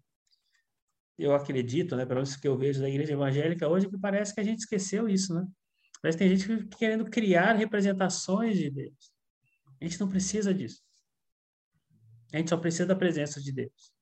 [1.18, 4.40] eu acredito, né, pelo menos que eu vejo da igreja evangélica hoje, que parece que
[4.40, 5.46] a gente esqueceu isso, né?
[6.00, 9.12] Que tem gente querendo criar representações de Deus.
[9.81, 10.81] A gente não precisa disso.
[12.33, 13.92] A gente só precisa da presença de Deus.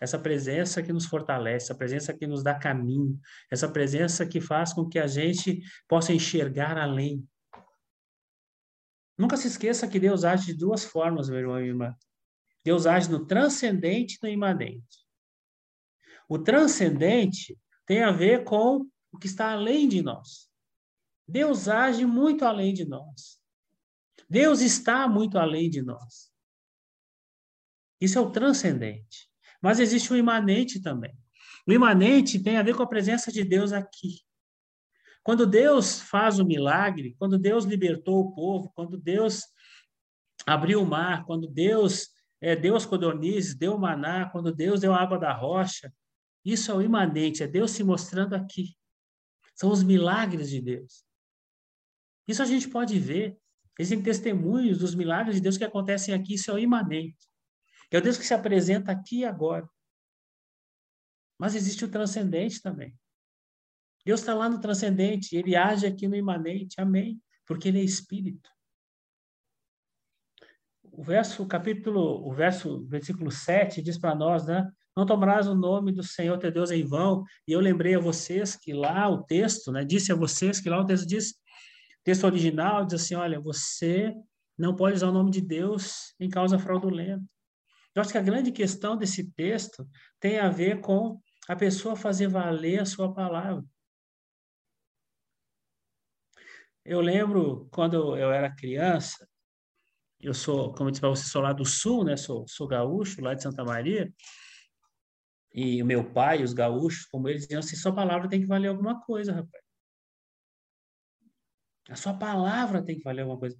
[0.00, 4.72] Essa presença que nos fortalece, essa presença que nos dá caminho, essa presença que faz
[4.72, 7.28] com que a gente possa enxergar além.
[9.18, 11.94] Nunca se esqueça que Deus age de duas formas, meu irmão e irmã.
[12.64, 15.09] Deus age no transcendente e no imanente.
[16.30, 20.48] O transcendente tem a ver com o que está além de nós.
[21.26, 23.40] Deus age muito além de nós.
[24.28, 26.30] Deus está muito além de nós.
[28.00, 29.28] Isso é o transcendente.
[29.60, 31.12] Mas existe o imanente também.
[31.66, 34.20] O imanente tem a ver com a presença de Deus aqui.
[35.24, 39.42] Quando Deus faz o milagre, quando Deus libertou o povo, quando Deus
[40.46, 44.94] abriu o mar, quando Deus é, deu as codornizes, deu o maná, quando Deus deu
[44.94, 45.92] a água da rocha,
[46.44, 48.76] isso é o imanente, é Deus se mostrando aqui.
[49.54, 51.04] São os milagres de Deus.
[52.26, 53.38] Isso a gente pode ver.
[53.78, 57.28] Existem testemunhos dos milagres de Deus que acontecem aqui, isso é o imanente.
[57.90, 59.68] É o Deus que se apresenta aqui e agora.
[61.38, 62.96] Mas existe o transcendente também.
[64.04, 68.50] Deus está lá no transcendente, ele age aqui no imanente, amém, porque ele é espírito.
[70.82, 74.70] O verso, o capítulo, o verso, versículo 7 diz para nós, né?
[74.96, 77.24] Não tomarás o nome do Senhor teu Deus em vão.
[77.46, 79.84] E eu lembrei a vocês que lá o texto, né?
[79.84, 81.34] Disse a vocês que lá o texto diz,
[82.04, 84.12] texto original diz assim, olha, você
[84.58, 87.24] não pode usar o nome de Deus em causa fraudulenta.
[87.94, 92.28] Eu acho que a grande questão desse texto tem a ver com a pessoa fazer
[92.28, 93.64] valer a sua palavra.
[96.84, 99.28] Eu lembro quando eu era criança,
[100.20, 102.16] eu sou, como eu disse para você, sou lá do sul, né?
[102.16, 104.12] Sou, sou gaúcho, lá de Santa Maria.
[105.52, 108.68] E o meu pai, os gaúchos, como eles diziam assim, sua palavra tem que valer
[108.68, 109.64] alguma coisa, rapaz.
[111.88, 113.58] A sua palavra tem que valer alguma coisa.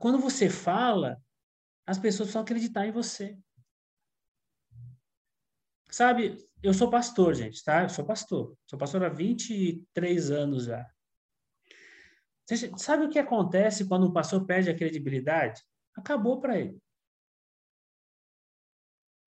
[0.00, 1.16] Quando você fala,
[1.86, 3.38] as pessoas precisam acreditar em você.
[5.90, 7.82] Sabe, eu sou pastor, gente, tá?
[7.82, 8.56] Eu sou pastor.
[8.66, 10.86] Sou pastor há 23 anos já.
[12.46, 15.62] Você sabe o que acontece quando um pastor perde a credibilidade?
[15.94, 16.78] Acabou para ele.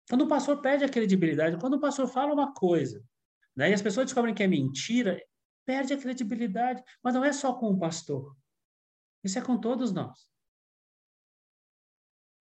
[0.08, 3.02] Quando o pastor perde a credibilidade, quando o pastor fala uma coisa,
[3.56, 5.18] né, e as pessoas descobrem que é mentira,
[5.64, 6.82] perde a credibilidade.
[7.02, 8.36] Mas não é só com o pastor.
[9.22, 10.28] Isso é com todos nós.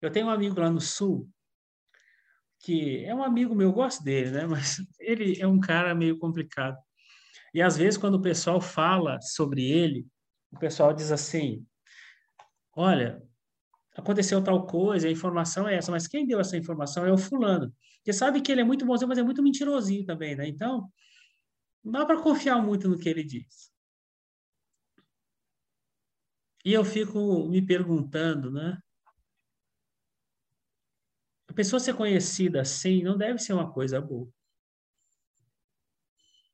[0.02, 1.30] Eu tenho um amigo lá no sul
[2.64, 4.46] que é um amigo meu, eu gosto dele, né?
[4.46, 6.78] Mas ele é um cara meio complicado.
[7.54, 10.08] E às vezes, quando o pessoal fala sobre ele,
[10.52, 11.66] o pessoal diz assim:
[12.76, 13.22] Olha,
[13.96, 17.74] aconteceu tal coisa, a informação é essa, mas quem deu essa informação é o fulano.
[18.04, 20.48] Você sabe que ele é muito bonzinho, mas é muito mentirosinho também, né?
[20.48, 20.90] Então,
[21.84, 23.72] não dá para confiar muito no que ele diz.
[26.66, 28.78] E eu fico me perguntando, né?
[31.48, 34.28] A pessoa ser conhecida assim não deve ser uma coisa boa.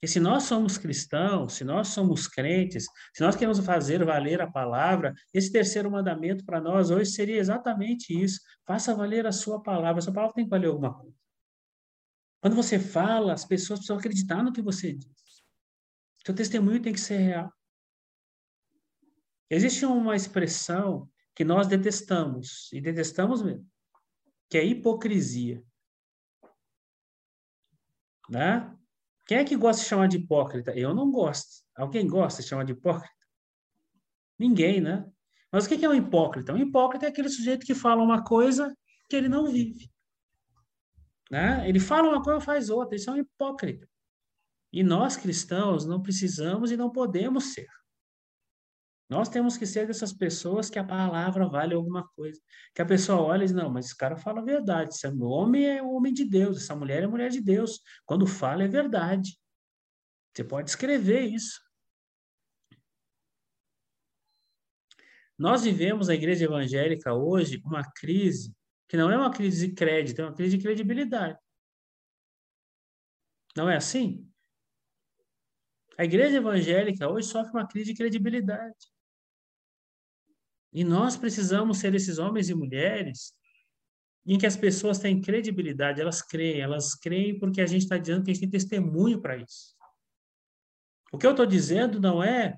[0.01, 4.49] E se nós somos cristãos, se nós somos crentes, se nós queremos fazer valer a
[4.49, 8.39] palavra, esse terceiro mandamento para nós hoje seria exatamente isso.
[8.65, 9.99] Faça valer a sua palavra.
[9.99, 11.15] A sua palavra tem que valer alguma coisa.
[12.41, 15.43] Quando você fala, as pessoas precisam acreditar no que você diz.
[16.25, 17.51] Seu testemunho tem que ser real.
[19.49, 23.67] Existe uma expressão que nós detestamos, e detestamos mesmo,
[24.49, 25.63] que é hipocrisia.
[28.29, 28.78] Né?
[29.29, 30.75] Quem é que gosta de chamar de hipócrita?
[30.75, 31.63] Eu não gosto.
[31.75, 33.13] Alguém gosta de chamar de hipócrita?
[34.39, 35.07] Ninguém, né?
[35.51, 36.51] Mas o que é um hipócrita?
[36.51, 38.75] Um hipócrita é aquele sujeito que fala uma coisa
[39.07, 39.87] que ele não vive.
[41.29, 41.69] Né?
[41.69, 42.95] Ele fala uma coisa faz outra.
[42.95, 43.87] Isso é um hipócrita.
[44.73, 47.67] E nós cristãos não precisamos e não podemos ser.
[49.09, 52.39] Nós temos que ser dessas pessoas que a palavra vale alguma coisa.
[52.75, 54.93] Que a pessoa olha e diz, não, mas esse cara fala a verdade.
[54.93, 57.81] Esse homem é homem de Deus, essa mulher é mulher de Deus.
[58.05, 59.39] Quando fala é verdade.
[60.31, 61.59] Você pode escrever isso.
[65.35, 68.55] Nós vivemos na igreja evangélica hoje uma crise
[68.87, 71.39] que não é uma crise de crédito, é uma crise de credibilidade.
[73.55, 74.29] Não é assim?
[75.97, 78.98] A igreja evangélica hoje sofre uma crise de credibilidade.
[80.71, 83.33] E nós precisamos ser esses homens e mulheres
[84.25, 88.23] em que as pessoas têm credibilidade, elas creem, elas creem porque a gente está dizendo
[88.23, 89.75] que a gente tem testemunho para isso.
[91.11, 92.55] O que eu estou dizendo não é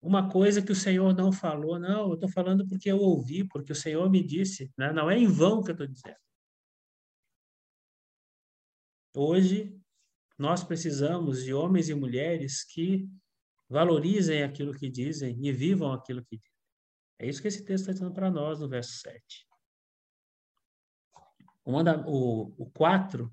[0.00, 3.72] uma coisa que o Senhor não falou, não, eu estou falando porque eu ouvi, porque
[3.72, 4.92] o Senhor me disse, né?
[4.92, 6.16] não é em vão que eu estou dizendo.
[9.16, 9.76] Hoje,
[10.38, 13.08] nós precisamos de homens e mulheres que
[13.68, 16.55] valorizem aquilo que dizem e vivam aquilo que dizem.
[17.18, 19.46] É isso que esse texto está dizendo para nós no verso 7.
[21.64, 23.32] O, o, o 4,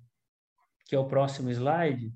[0.86, 2.14] que é o próximo slide,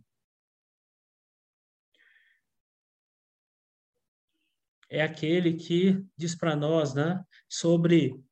[4.90, 8.24] é aquele que diz para nós né, sobre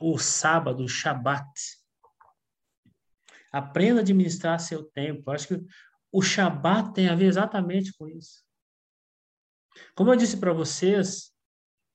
[0.00, 1.48] o sábado, o Shabat.
[3.52, 5.30] Aprenda a administrar seu tempo.
[5.30, 5.66] Acho que
[6.10, 8.44] o Shabat tem a ver exatamente com isso.
[9.94, 11.31] Como eu disse para vocês,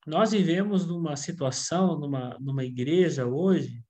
[0.07, 3.83] nós vivemos numa situação, numa, numa igreja hoje,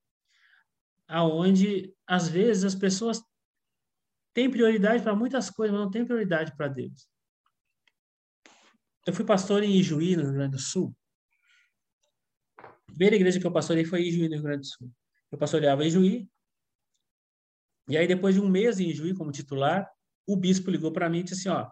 [1.08, 3.22] aonde às vezes as pessoas
[4.34, 7.08] têm prioridade para muitas coisas, mas não têm prioridade para Deus.
[9.06, 10.94] Eu fui pastor em Ijuí, no Rio Grande do Sul.
[12.58, 14.92] A primeira igreja que eu pastorei foi em Ijuí, no Rio Grande do Sul.
[15.32, 16.28] Eu pastoreava em Ijuí.
[17.88, 19.88] E aí, depois de um mês em Ijuí como titular,
[20.26, 21.72] o bispo ligou para mim e disse assim, ó,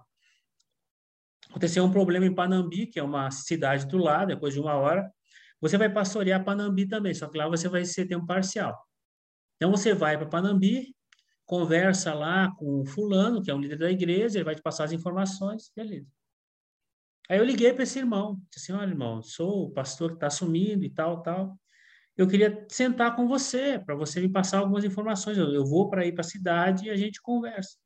[1.50, 5.10] aconteceu um problema em Panambi, que é uma cidade do lado, depois de uma hora,
[5.62, 8.78] você vai pastorear Panambi também, só que lá você vai ser tempo parcial.
[9.56, 10.96] Então, você vai para Panambi,
[11.46, 14.86] conversa lá com o fulano, que é um líder da igreja, ele vai te passar
[14.86, 16.08] as informações, beleza.
[17.30, 20.30] Aí eu liguei para esse irmão, disse assim, olha, irmão, sou o pastor que está
[20.30, 21.58] sumindo e tal, tal.
[22.16, 25.38] Eu queria sentar com você, para você me passar algumas informações.
[25.38, 27.78] Eu, eu vou para ir para a cidade e a gente conversa.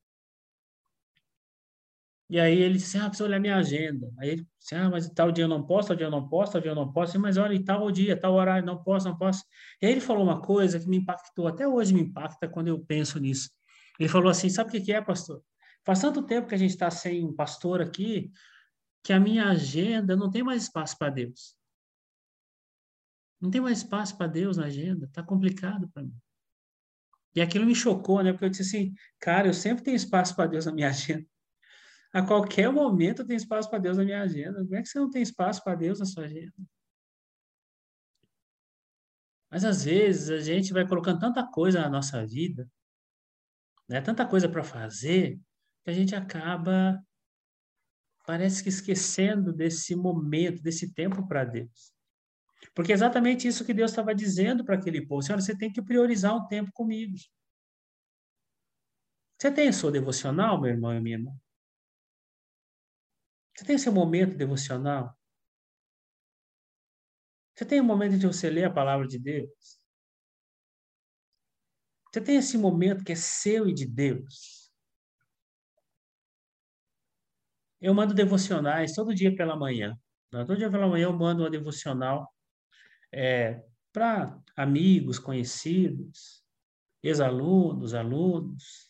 [2.30, 4.12] E aí ele disse, ah, precisa olhar minha agenda.
[4.20, 6.52] Aí ele disse, ah, mas tal dia eu não posso, tal dia eu não posso,
[6.52, 7.20] tal dia eu não posso.
[7.20, 9.44] Mas olha, e tal dia, tal horário, não posso, não posso.
[9.82, 12.80] E aí ele falou uma coisa que me impactou, até hoje me impacta quando eu
[12.80, 13.50] penso nisso.
[14.00, 15.44] Ele falou assim, sabe o que é, pastor?
[15.84, 18.32] Faz tanto tempo que a gente está sem um pastor aqui,
[19.04, 21.58] que a minha agenda não tem mais espaço para Deus.
[23.42, 26.16] Não tem mais espaço para Deus na agenda, está complicado para mim.
[27.36, 28.32] E aquilo me chocou, né?
[28.32, 31.26] Porque eu disse assim, cara, eu sempre tenho espaço para Deus na minha agenda.
[32.12, 34.64] A qualquer momento eu tenho espaço para Deus na minha agenda.
[34.64, 36.54] Como é que você não tem espaço para Deus na sua agenda?
[39.52, 42.70] Mas às vezes a gente vai colocando tanta coisa na nossa vida,
[43.88, 44.00] né?
[44.02, 45.40] Tanta coisa para fazer,
[45.84, 47.04] que a gente acaba
[48.26, 51.92] parece que esquecendo desse momento, desse tempo para Deus.
[52.76, 55.24] Porque é exatamente isso que Deus estava dizendo para aquele povo.
[55.24, 57.16] Senhora, você tem que priorizar um tempo comigo.
[59.36, 61.32] Você tem seu devocional, meu irmão e minha irmã?
[63.60, 65.14] Você tem seu momento devocional?
[67.54, 69.82] Você tem um momento de você ler a palavra de Deus?
[72.08, 74.72] Você tem esse momento que é seu e de Deus?
[77.82, 79.90] Eu mando devocionais todo dia pela manhã.
[80.32, 80.46] Né?
[80.46, 82.34] Todo dia pela manhã eu mando uma devocional
[83.12, 86.42] é, para amigos, conhecidos,
[87.04, 88.89] ex-alunos, alunos.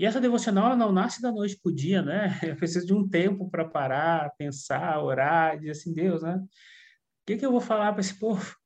[0.00, 2.28] E essa devocional não nasce da noite para o dia, né?
[2.42, 6.36] Eu preciso de um tempo para parar, pensar, orar, dizer assim, Deus, né?
[6.36, 6.48] O
[7.26, 8.56] que, que eu vou falar para esse povo?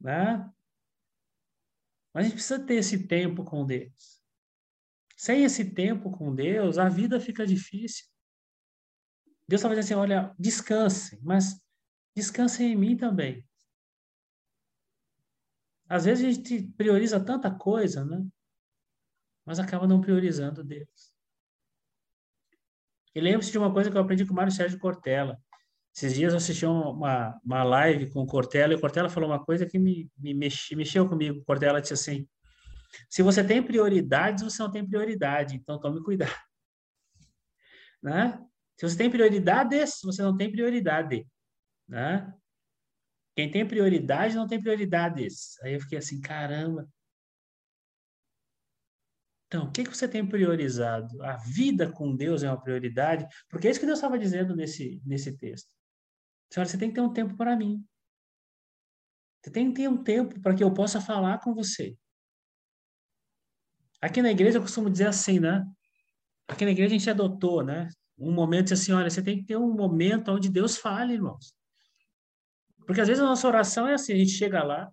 [0.00, 0.50] Né?
[2.12, 4.20] Mas a gente precisa ter esse tempo com Deus.
[5.16, 8.04] Sem esse tempo com Deus, a vida fica difícil.
[9.48, 11.64] Deus dizendo assim: olha, descanse, mas
[12.16, 13.48] descanse em mim também.
[15.88, 18.26] Às vezes a gente prioriza tanta coisa, né?
[19.44, 21.14] Mas acaba não priorizando Deus.
[23.14, 25.38] E lembre-se de uma coisa que eu aprendi com o Mário Sérgio Cortella.
[25.94, 29.44] Esses dias eu assisti uma, uma live com o Cortella e o Cortella falou uma
[29.44, 31.38] coisa que me, me mexeu, comigo.
[31.38, 32.28] O Cortella disse assim:
[33.08, 36.30] se você tem prioridades, você não tem prioridade, então tome cuidado.
[38.02, 38.38] Né?
[38.76, 41.26] Se você tem prioridades, você não tem prioridade.
[41.88, 42.30] Né?
[43.34, 45.58] Quem tem prioridade não tem prioridades.
[45.62, 46.86] Aí eu fiquei assim, caramba.
[49.54, 51.22] Então, o que, que você tem priorizado?
[51.22, 53.24] A vida com Deus é uma prioridade?
[53.48, 55.72] Porque é isso que Deus estava dizendo nesse, nesse texto.
[56.50, 57.80] Senhora, você tem que ter um tempo para mim.
[59.40, 61.96] Você tem que ter um tempo para que eu possa falar com você.
[64.00, 65.64] Aqui na igreja eu costumo dizer assim, né?
[66.48, 67.88] Aqui na igreja a gente adotou, né?
[68.18, 71.54] Um momento assim, olha, você tem que ter um momento onde Deus fale, irmãos.
[72.84, 74.90] Porque às vezes a nossa oração é assim, a gente chega lá,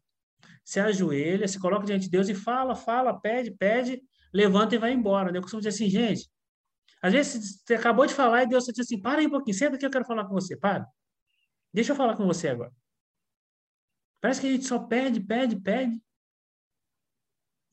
[0.64, 4.04] se ajoelha, se coloca diante de Deus e fala, fala, pede, pede,
[4.34, 5.32] levanta e vai embora.
[5.32, 5.38] Né?
[5.38, 6.30] Eu costumo dizer assim, gente,
[7.02, 9.78] às vezes você acabou de falar e Deus diz assim, para aí um pouquinho, senta
[9.78, 10.88] que eu quero falar com você, para.
[11.74, 12.74] Deixa eu falar com você agora.
[14.20, 16.02] Parece que a gente só pede, pede, pede.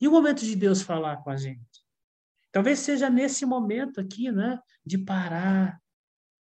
[0.00, 1.84] E o momento de Deus falar com a gente?
[2.50, 4.58] Talvez seja nesse momento aqui, né?
[4.84, 5.78] De parar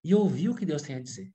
[0.05, 1.35] e ouvir o que Deus tem a dizer.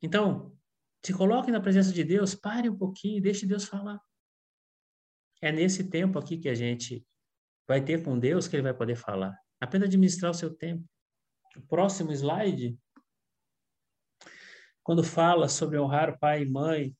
[0.00, 0.56] Então,
[1.04, 4.00] se coloque na presença de Deus, pare um pouquinho deixe Deus falar.
[5.40, 7.06] É nesse tempo aqui que a gente
[7.66, 9.38] vai ter com Deus que ele vai poder falar.
[9.60, 10.84] Aprenda a administrar o seu tempo.
[11.56, 12.78] O próximo slide,
[14.82, 16.96] quando fala sobre honrar pai e mãe,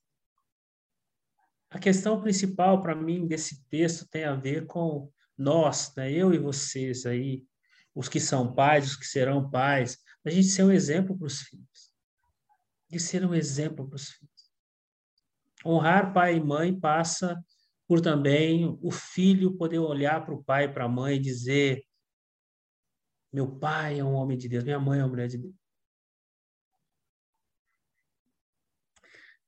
[1.70, 6.11] a questão principal para mim desse texto tem a ver com nós, né?
[6.11, 7.45] eu e vocês aí,
[7.95, 11.41] os que são pais, os que serão pais, a gente ser um exemplo para os
[11.43, 11.95] filhos.
[12.88, 14.51] De ser um exemplo para os filhos.
[15.64, 17.43] Honrar pai e mãe passa
[17.91, 21.84] por também o filho poder olhar para o pai e para a mãe e dizer:
[23.32, 25.53] meu pai é um homem de Deus, minha mãe é uma mulher de Deus.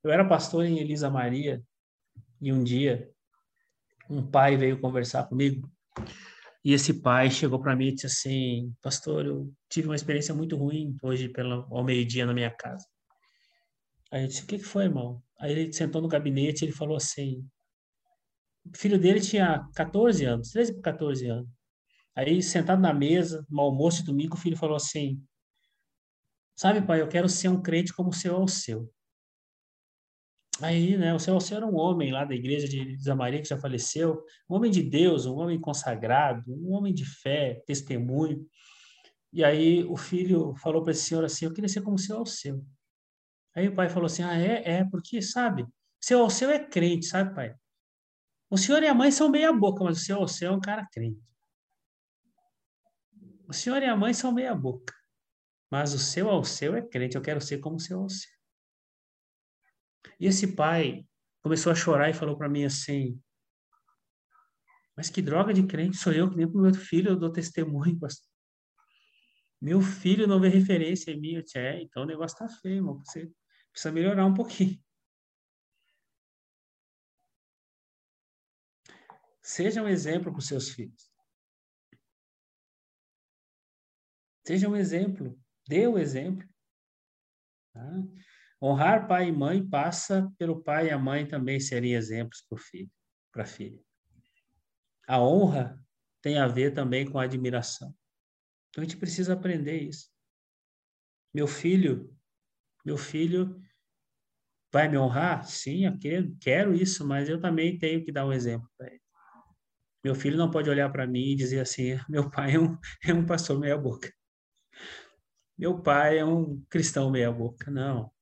[0.02, 1.62] Eu era pastor em Elisa Maria
[2.40, 3.08] e um dia
[4.10, 5.70] um pai veio conversar comigo
[6.64, 10.56] e esse pai chegou para mim e disse assim: Pastor, eu tive uma experiência muito
[10.56, 12.88] ruim hoje pelo, ao meio-dia na minha casa.
[14.10, 15.22] Aí eu disse: O que, que foi, irmão?
[15.38, 17.48] Aí ele sentou no gabinete e ele falou assim:
[18.64, 21.48] O filho dele tinha 14 anos, 13 para 14 anos.
[22.14, 25.22] Aí, sentado na mesa, no almoço de domingo, o filho falou assim:
[26.54, 28.92] Sabe, pai, eu quero ser um crente como o seu ao seu.
[30.60, 33.58] Aí, né, o seu Alceu era um homem lá da igreja de Zamaria que já
[33.58, 38.46] faleceu, um homem de Deus, um homem consagrado, um homem de fé, testemunho.
[39.32, 42.18] E aí o filho falou para esse senhor assim: Eu queria ser como o seu
[42.18, 42.64] Alceu.
[43.56, 44.62] Aí o pai falou assim: Ah, é?
[44.78, 45.66] É, porque, sabe,
[46.00, 47.56] seu Alceu é crente, sabe, pai?
[48.52, 51.18] O senhor e a mãe são meia-boca, mas o seu Alceu é um cara crente.
[53.48, 54.94] O senhor e a mãe são meia boca,
[55.70, 57.16] mas o seu ao seu é crente.
[57.16, 58.30] Eu quero ser como o seu ao seu.
[60.20, 61.08] E esse pai
[61.42, 63.18] começou a chorar e falou para mim assim:
[64.94, 67.32] Mas que droga de crente sou eu que nem para o meu filho eu dou
[67.32, 68.30] testemunho, pastor.
[69.58, 71.36] Meu filho não vê referência em mim.
[71.36, 73.02] Eu disse, é, então o negócio tá feio, irmão.
[73.02, 73.32] Você
[73.72, 74.78] precisa melhorar um pouquinho.
[79.42, 81.10] Seja um exemplo para os seus filhos.
[84.46, 85.38] Seja um exemplo,
[85.68, 86.48] dê o exemplo.
[87.72, 88.02] Tá?
[88.60, 92.58] Honrar pai e mãe passa pelo pai e a mãe também serem exemplos para o
[92.58, 92.90] filho,
[93.32, 93.82] para a filha.
[95.08, 95.84] A honra
[96.20, 97.92] tem a ver também com a admiração.
[98.70, 100.08] Então a gente precisa aprender isso.
[101.34, 102.16] Meu filho,
[102.84, 103.60] meu filho
[104.72, 105.44] vai me honrar?
[105.46, 109.01] Sim, eu quero, quero isso, mas eu também tenho que dar um exemplo para ele.
[110.04, 113.14] Meu filho não pode olhar para mim e dizer assim: meu pai é um, é
[113.14, 114.12] um pastor meia-boca
[115.62, 117.70] meu pai é um cristão meia-boca.
[117.70, 118.12] Não.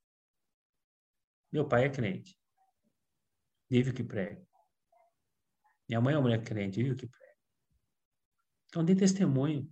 [1.50, 2.38] Meu pai é crente.
[3.70, 4.46] Vive o que prega.
[5.88, 7.34] Minha mãe é uma mulher crente, vive o que prega.
[8.66, 9.68] Então, dê testemunho.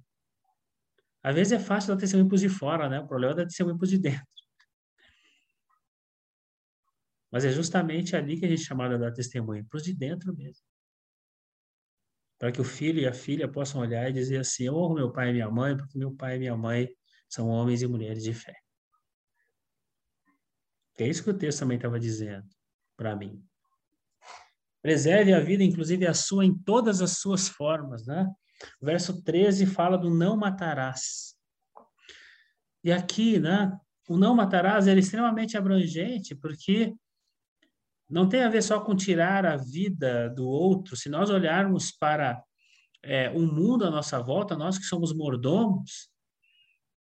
[1.22, 3.00] Às vezes é fácil dar testemunho para os de fora, né?
[3.00, 4.26] O problema é dar testemunho para os de dentro.
[7.30, 9.92] Mas é justamente ali que a gente é chamado a dar testemunho, para os de
[9.92, 10.64] dentro mesmo.
[12.38, 15.12] Para que o filho e a filha possam olhar e dizer assim: Eu honro meu
[15.12, 16.88] pai e minha mãe, porque meu pai e minha mãe
[17.28, 18.54] são homens e mulheres de fé.
[20.98, 22.48] É isso que o texto também estava dizendo
[22.96, 23.44] para mim.
[24.82, 28.28] Preserve a vida, inclusive a sua, em todas as suas formas, né?
[28.80, 31.36] O verso 13 fala do não matarás.
[32.82, 33.76] E aqui, né?
[34.08, 36.94] O não matarás é extremamente abrangente, porque
[38.08, 40.96] não tem a ver só com tirar a vida do outro.
[40.96, 42.42] Se nós olharmos para
[43.02, 46.08] é, o mundo à nossa volta, nós que somos mordomos,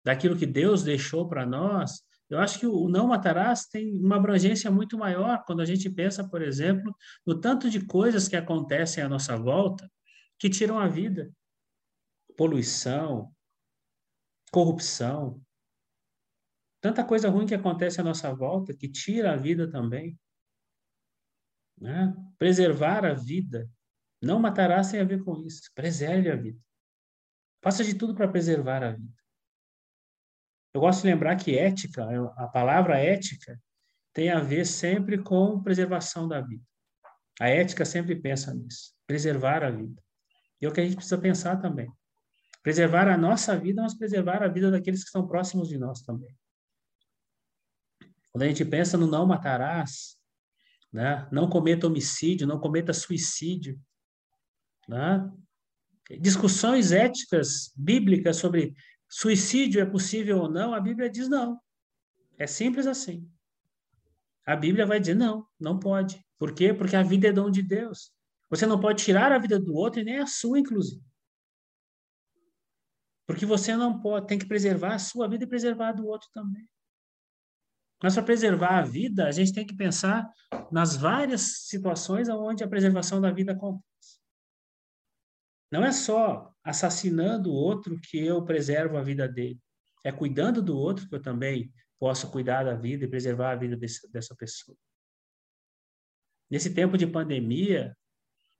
[0.04, 4.70] daquilo que Deus deixou para nós, eu acho que o não matarás tem uma abrangência
[4.70, 6.94] muito maior quando a gente pensa, por exemplo,
[7.26, 9.90] no tanto de coisas que acontecem à nossa volta
[10.38, 11.32] que tiram a vida.
[12.36, 13.32] Poluição,
[14.52, 15.42] corrupção,
[16.80, 20.18] tanta coisa ruim que acontece à nossa volta que tira a vida também.
[21.80, 22.14] Né?
[22.38, 23.68] Preservar a vida.
[24.22, 25.70] Não matarás tem a ver com isso.
[25.74, 26.58] Preserve a vida.
[27.62, 29.18] Faça de tudo para preservar a vida.
[30.74, 32.06] Eu gosto de lembrar que ética,
[32.36, 33.60] a palavra ética,
[34.12, 36.64] tem a ver sempre com preservação da vida.
[37.40, 40.02] A ética sempre pensa nisso, preservar a vida.
[40.60, 41.90] E é o que a gente precisa pensar também.
[42.62, 46.36] Preservar a nossa vida, mas preservar a vida daqueles que estão próximos de nós também.
[48.32, 50.17] Quando a gente pensa no não matarás,
[50.92, 51.28] né?
[51.30, 53.80] não cometa homicídio, não cometa suicídio,
[54.88, 55.30] né?
[56.20, 58.74] discussões éticas bíblicas sobre
[59.08, 60.74] Suicídio é possível ou não?
[60.74, 61.58] A Bíblia diz não.
[62.38, 63.28] É simples assim.
[64.44, 66.22] A Bíblia vai dizer: não, não pode.
[66.38, 66.74] Por quê?
[66.74, 68.12] Porque a vida é dom de Deus.
[68.50, 71.02] Você não pode tirar a vida do outro e nem a sua, inclusive.
[73.26, 76.28] Porque você não pode, tem que preservar a sua vida e preservar a do outro
[76.32, 76.66] também.
[78.02, 80.28] Mas para preservar a vida, a gente tem que pensar
[80.70, 84.20] nas várias situações onde a preservação da vida acontece.
[85.70, 89.60] Não é só assassinando o outro que eu preservo a vida dele.
[90.04, 93.76] É cuidando do outro que eu também posso cuidar da vida e preservar a vida
[93.76, 94.76] desse, dessa pessoa.
[96.48, 97.94] Nesse tempo de pandemia,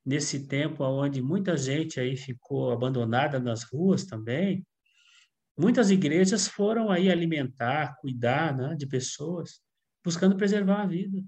[0.04, 4.66] nesse tempo onde muita gente aí ficou abandonada nas ruas também,
[5.58, 9.60] muitas igrejas foram aí alimentar, cuidar né, de pessoas,
[10.04, 11.22] buscando preservar a vida,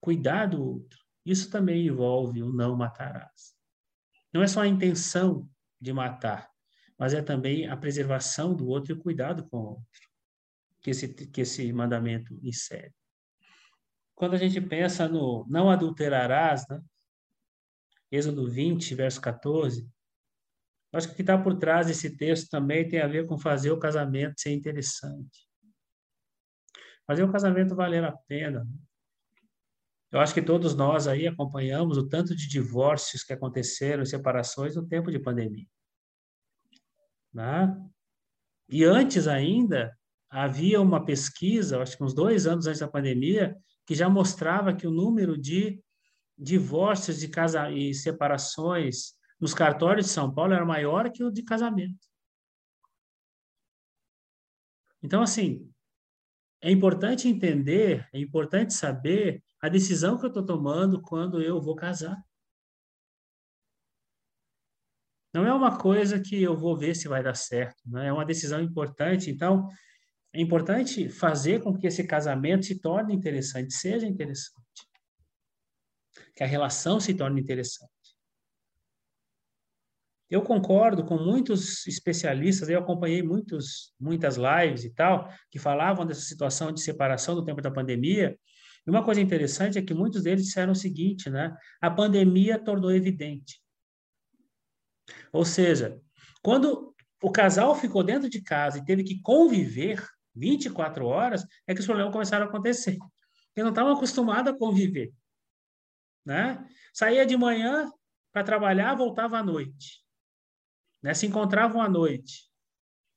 [0.00, 0.98] cuidar do outro.
[1.24, 3.54] Isso também envolve o não matarás.
[4.32, 5.48] Não é só a intenção
[5.80, 6.50] de matar,
[6.98, 10.06] mas é também a preservação do outro e o cuidado com o outro
[10.86, 12.94] que esse, que esse mandamento insere.
[14.14, 16.80] Quando a gente pensa no não adulterarás, né?
[18.08, 19.90] Êxodo 20, verso 14,
[20.96, 23.70] acho que o que está por trás desse texto também tem a ver com fazer
[23.70, 25.46] o casamento ser interessante.
[27.06, 28.66] Fazer o casamento valer a pena.
[30.10, 34.86] Eu acho que todos nós aí acompanhamos o tanto de divórcios que aconteceram, separações no
[34.86, 35.66] tempo de pandemia.
[37.32, 37.76] Né?
[38.68, 39.96] E antes ainda,
[40.30, 44.86] havia uma pesquisa, acho que uns dois anos antes da pandemia, que já mostrava que
[44.86, 45.82] o número de
[46.36, 51.42] divórcios de casa e separações nos cartórios de São Paulo era maior que o de
[51.42, 52.06] casamento.
[55.02, 55.70] Então, assim,
[56.60, 61.76] é importante entender, é importante saber a decisão que eu estou tomando quando eu vou
[61.76, 62.16] casar.
[65.32, 68.08] Não é uma coisa que eu vou ver se vai dar certo, não é?
[68.08, 69.30] é uma decisão importante.
[69.30, 69.68] Então,
[70.32, 74.56] é importante fazer com que esse casamento se torne interessante, seja interessante.
[76.34, 77.95] Que a relação se torne interessante.
[80.28, 86.22] Eu concordo com muitos especialistas, eu acompanhei muitos, muitas lives e tal, que falavam dessa
[86.22, 88.36] situação de separação do tempo da pandemia.
[88.84, 91.56] E uma coisa interessante é que muitos deles disseram o seguinte, né?
[91.80, 93.60] A pandemia tornou evidente.
[95.32, 96.00] Ou seja,
[96.42, 100.04] quando o casal ficou dentro de casa e teve que conviver,
[100.34, 102.98] 24 horas, é que os problemas começaram a acontecer.
[103.54, 105.12] Eles não estavam acostumados a conviver.
[106.24, 106.62] Né?
[106.92, 107.90] Saía de manhã
[108.32, 110.05] para trabalhar, voltava à noite.
[111.06, 111.14] Né?
[111.14, 112.50] Se encontravam à noite.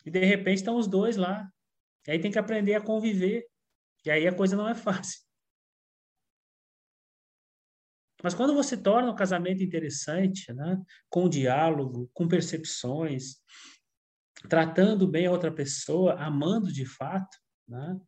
[0.05, 1.51] E, de repente, estão os dois lá.
[2.07, 3.47] E aí tem que aprender a conviver.
[4.05, 5.19] E aí a coisa não é fácil.
[8.23, 10.79] Mas quando você torna o casamento interessante, né?
[11.09, 13.37] com diálogo, com percepções,
[14.47, 17.35] tratando bem a outra pessoa, amando de fato,
[17.67, 17.99] né?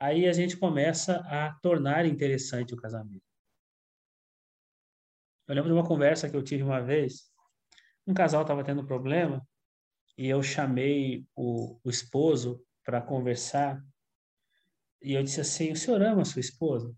[0.00, 3.20] aí a gente começa a tornar interessante o casamento.
[5.46, 7.31] Eu lembro de uma conversa que eu tive uma vez,
[8.06, 9.46] um casal estava tendo problema
[10.16, 13.82] e eu chamei o, o esposo para conversar
[15.02, 16.94] e eu disse assim: O senhor ama a sua esposa?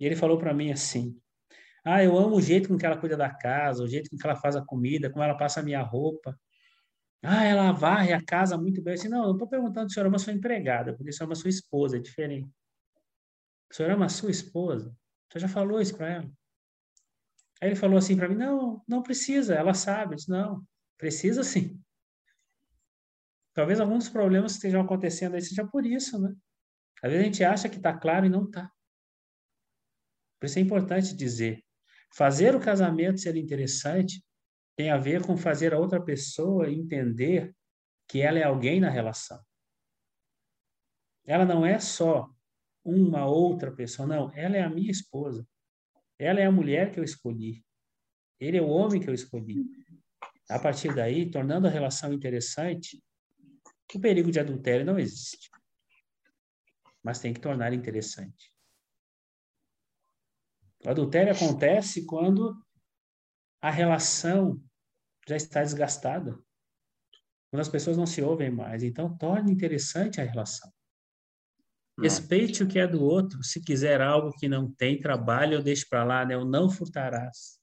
[0.00, 1.18] E ele falou para mim assim:
[1.84, 4.26] Ah, eu amo o jeito com que ela cuida da casa, o jeito com que
[4.26, 6.38] ela faz a comida, como ela passa a minha roupa.
[7.22, 8.92] Ah, ela varre a casa muito bem.
[8.92, 11.34] Eu disse, não, eu estou perguntando se a senhora ama sua empregada, porque se ama
[11.34, 12.48] sua esposa, é diferente.
[13.70, 14.94] A senhora ama a sua esposa?
[15.28, 16.30] Você já falou isso para ela?
[17.60, 20.12] Aí ele falou assim para mim, não, não precisa, ela sabe.
[20.12, 20.64] Eu disse, não,
[20.96, 21.80] precisa sim.
[23.52, 26.34] Talvez alguns dos problemas que estejam acontecendo aí seja por isso, né?
[27.02, 28.70] Às vezes a gente acha que está claro e não está.
[30.38, 31.64] Por isso é importante dizer,
[32.14, 34.24] fazer o casamento ser interessante
[34.76, 37.52] tem a ver com fazer a outra pessoa entender
[38.06, 39.44] que ela é alguém na relação.
[41.24, 42.30] Ela não é só
[42.84, 45.46] uma outra pessoa, não, ela é a minha esposa.
[46.18, 47.64] Ela é a mulher que eu escolhi.
[48.40, 49.64] Ele é o homem que eu escolhi.
[50.50, 53.02] A partir daí, tornando a relação interessante,
[53.94, 55.50] o perigo de adultério não existe.
[57.02, 58.52] Mas tem que tornar interessante.
[60.84, 62.56] O adultério acontece quando
[63.60, 64.62] a relação
[65.28, 66.38] já está desgastada.
[67.50, 68.82] Quando as pessoas não se ouvem mais.
[68.82, 70.72] Então, torne interessante a relação.
[72.00, 73.42] Respeite o que é do outro.
[73.42, 76.36] Se quiser algo que não tem, trabalho ou deixe para lá, né?
[76.36, 77.58] O não furtarás.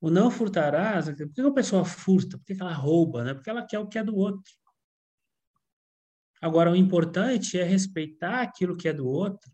[0.00, 2.38] O não furtarás, por que uma pessoa furta?
[2.38, 3.34] Por que ela rouba, né?
[3.34, 4.50] Porque ela quer o que é do outro.
[6.40, 9.50] Agora, o importante é respeitar aquilo que é do outro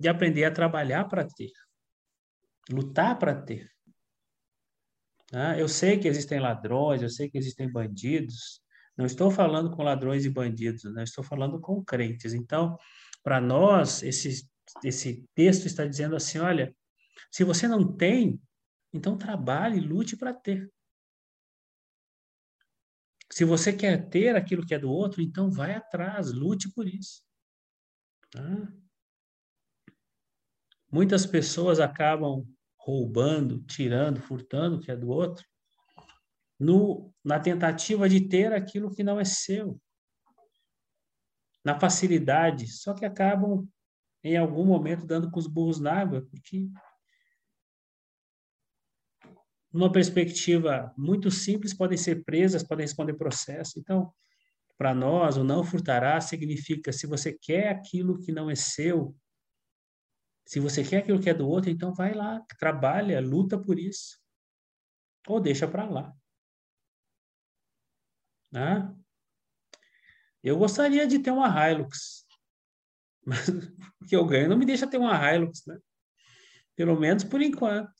[0.00, 1.52] e aprender a trabalhar para ter.
[2.70, 3.70] Lutar para ter.
[5.32, 5.60] Né?
[5.60, 8.62] Eu sei que existem ladrões, eu sei que existem bandidos.
[9.00, 11.04] Não estou falando com ladrões e bandidos, né?
[11.04, 12.34] estou falando com crentes.
[12.34, 12.76] Então,
[13.22, 14.46] para nós, esse
[14.84, 16.76] esse texto está dizendo assim: olha,
[17.32, 18.38] se você não tem,
[18.92, 20.70] então trabalhe, lute para ter.
[23.32, 27.22] Se você quer ter aquilo que é do outro, então vai atrás, lute por isso.
[28.30, 28.70] Tá?
[30.92, 32.46] Muitas pessoas acabam
[32.76, 35.46] roubando, tirando, furtando o que é do outro,
[36.60, 39.80] no, na tentativa de ter aquilo que não é seu,
[41.64, 43.66] na facilidade, só que acabam
[44.22, 46.68] em algum momento dando com os burros na água, porque
[49.72, 53.78] numa perspectiva muito simples podem ser presas, podem responder processo.
[53.78, 54.12] Então,
[54.76, 59.16] para nós, o não furtará significa se você quer aquilo que não é seu,
[60.46, 64.18] se você quer aquilo que é do outro, então vai lá, trabalha, luta por isso.
[65.28, 66.19] Ou deixa para lá.
[68.50, 68.94] Né?
[70.42, 72.26] Eu gostaria de ter uma Hilux,
[73.24, 75.78] mas o que eu ganho não me deixa ter uma Hilux, né?
[76.74, 77.92] Pelo menos por enquanto.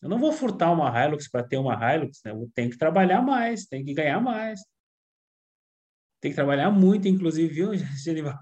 [0.00, 2.32] Eu não vou furtar uma Hilux para ter uma Hilux, né?
[2.32, 4.60] Eu tenho que trabalhar mais, tenho que ganhar mais.
[6.20, 7.70] Tem que trabalhar muito, inclusive, viu,
[8.02, 8.38] Genival?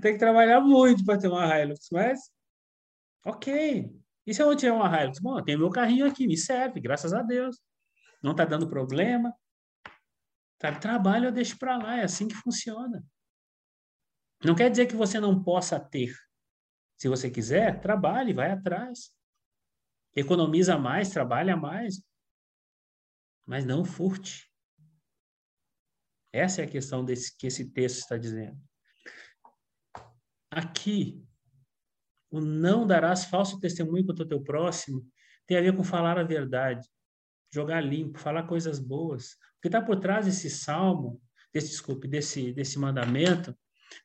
[0.00, 2.18] Tem que trabalhar muito para ter uma Hilux, mas
[3.24, 3.92] ok.
[4.26, 5.18] E se eu não tiver uma Hilux?
[5.20, 7.60] Bom, eu tenho meu carrinho aqui, me serve, graças a Deus.
[8.22, 9.34] Não está dando problema.
[10.60, 13.04] Sabe, trabalho eu deixo para lá, é assim que funciona.
[14.44, 16.12] Não quer dizer que você não possa ter.
[16.96, 19.12] Se você quiser, trabalhe, vai atrás.
[20.14, 22.02] Economiza mais, trabalha mais.
[23.46, 24.52] Mas não furte.
[26.32, 28.60] Essa é a questão desse, que esse texto está dizendo.
[30.50, 31.24] Aqui,
[32.30, 35.06] o não darás falso testemunho contra o teu próximo
[35.46, 36.86] tem a ver com falar a verdade,
[37.52, 39.32] jogar limpo, falar coisas boas.
[39.32, 41.20] O que está por trás desse salmo,
[41.52, 43.56] desse, desculpe, desse, desse mandamento,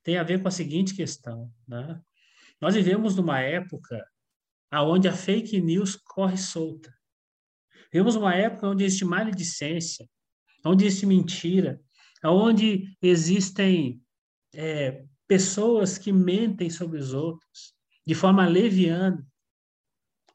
[0.03, 1.51] tem a ver com a seguinte questão.
[1.67, 2.01] Né?
[2.59, 4.05] Nós vivemos numa época
[4.71, 6.93] onde a fake news corre solta.
[7.91, 10.09] Vivemos uma época onde existe maledicência,
[10.65, 11.79] onde existe mentira,
[12.23, 14.01] onde existem
[14.55, 17.75] é, pessoas que mentem sobre os outros
[18.05, 19.25] de forma leviana,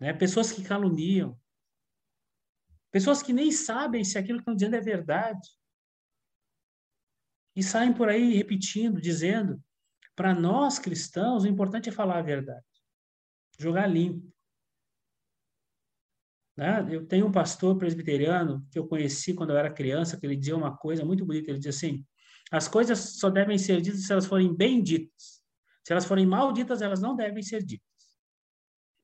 [0.00, 0.12] né?
[0.12, 1.38] pessoas que caluniam,
[2.90, 5.48] pessoas que nem sabem se aquilo que estão dizendo é verdade.
[7.56, 9.62] E saem por aí repetindo, dizendo:
[10.14, 12.64] para nós cristãos, o importante é falar a verdade,
[13.58, 14.32] jogar limpo.
[16.56, 16.86] Né?
[16.90, 20.56] Eu tenho um pastor presbiteriano que eu conheci quando eu era criança, que ele dizia
[20.56, 22.04] uma coisa muito bonita: ele dizia assim
[22.50, 25.42] as coisas só devem ser ditas se elas forem bem ditas.
[25.84, 27.86] Se elas forem mal ditas, elas não devem ser ditas.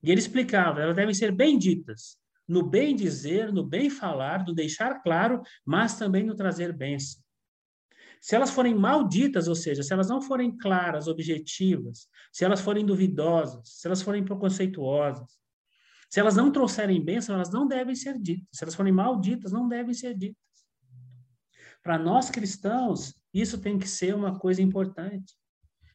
[0.02, 4.54] E ele explicava, elas devem ser bem ditas, no bem dizer, no bem falar, no
[4.54, 7.22] deixar claro, mas também no trazer bênção.
[8.20, 12.84] Se elas forem malditas, ou seja, se elas não forem claras, objetivas, se elas forem
[12.84, 15.38] duvidosas, se elas forem preconceituosas,
[16.08, 18.48] se elas não trouxerem bênção, elas não devem ser ditas.
[18.52, 20.42] Se elas forem malditas, não devem ser ditas.
[21.82, 25.34] Para nós cristãos, isso tem que ser uma coisa importante.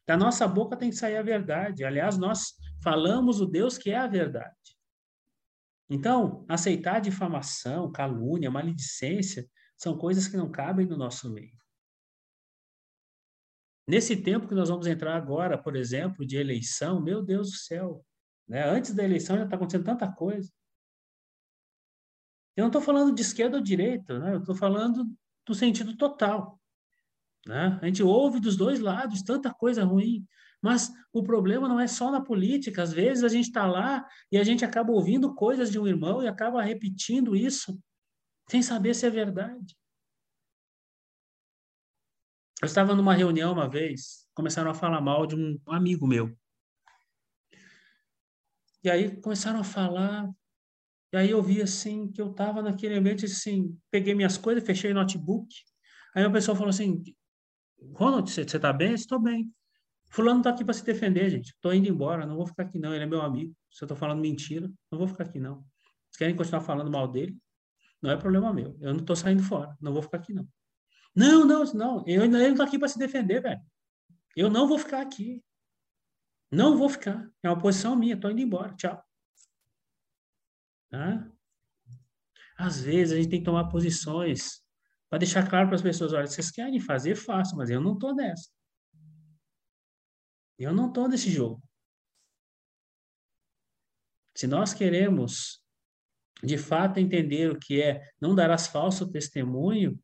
[0.05, 1.83] Da nossa boca tem que sair a verdade.
[1.83, 4.53] Aliás, nós falamos o Deus que é a verdade.
[5.89, 11.57] Então, aceitar difamação, calúnia, maledicência são coisas que não cabem no nosso meio.
[13.87, 18.05] Nesse tempo que nós vamos entrar agora, por exemplo, de eleição, meu Deus do céu,
[18.47, 18.63] né?
[18.69, 20.51] antes da eleição já está acontecendo tanta coisa.
[22.55, 24.33] Eu não estou falando de esquerda ou direita, né?
[24.33, 25.11] eu estou falando
[25.43, 26.61] do sentido total.
[27.47, 27.79] Né?
[27.81, 30.27] A gente ouve dos dois lados tanta coisa ruim,
[30.61, 32.83] mas o problema não é só na política.
[32.83, 36.21] Às vezes a gente está lá e a gente acaba ouvindo coisas de um irmão
[36.21, 37.79] e acaba repetindo isso
[38.49, 39.77] sem saber se é verdade.
[42.61, 46.35] Eu estava numa reunião uma vez, começaram a falar mal de um amigo meu.
[48.83, 50.29] E aí começaram a falar,
[51.13, 54.91] e aí eu vi assim que eu estava naquele ambiente assim, peguei minhas coisas, fechei
[54.91, 55.47] o notebook.
[56.15, 57.01] Aí o pessoal falou assim:
[57.93, 58.93] Ronald, você está bem?
[58.93, 59.53] Estou bem.
[60.09, 61.51] Fulano está aqui para se defender, gente.
[61.51, 62.93] Estou indo embora, não vou ficar aqui não.
[62.93, 63.55] Ele é meu amigo.
[63.69, 65.57] Se eu estou falando mentira, não vou ficar aqui não.
[65.57, 67.37] Vocês querem continuar falando mal dele?
[68.01, 68.77] Não é problema meu.
[68.81, 69.77] Eu não estou saindo fora.
[69.79, 70.47] Não vou ficar aqui não.
[71.15, 72.03] Não, não, não.
[72.07, 73.61] Eu, ele não está aqui para se defender, velho.
[74.35, 75.43] Eu não vou ficar aqui.
[76.51, 77.29] Não vou ficar.
[77.43, 78.15] É uma posição minha.
[78.15, 78.73] Estou indo embora.
[78.75, 79.03] Tchau.
[80.89, 81.31] Tá?
[82.57, 84.63] Às vezes a gente tem que tomar posições
[85.09, 88.13] para deixar claro para as pessoas, olha, vocês querem fazer, façam, mas eu não estou
[88.13, 88.49] nessa.
[90.59, 91.63] Eu não estou nesse jogo.
[94.35, 95.63] Se nós queremos,
[96.43, 99.97] de fato, entender o que é não darás falso testemunho,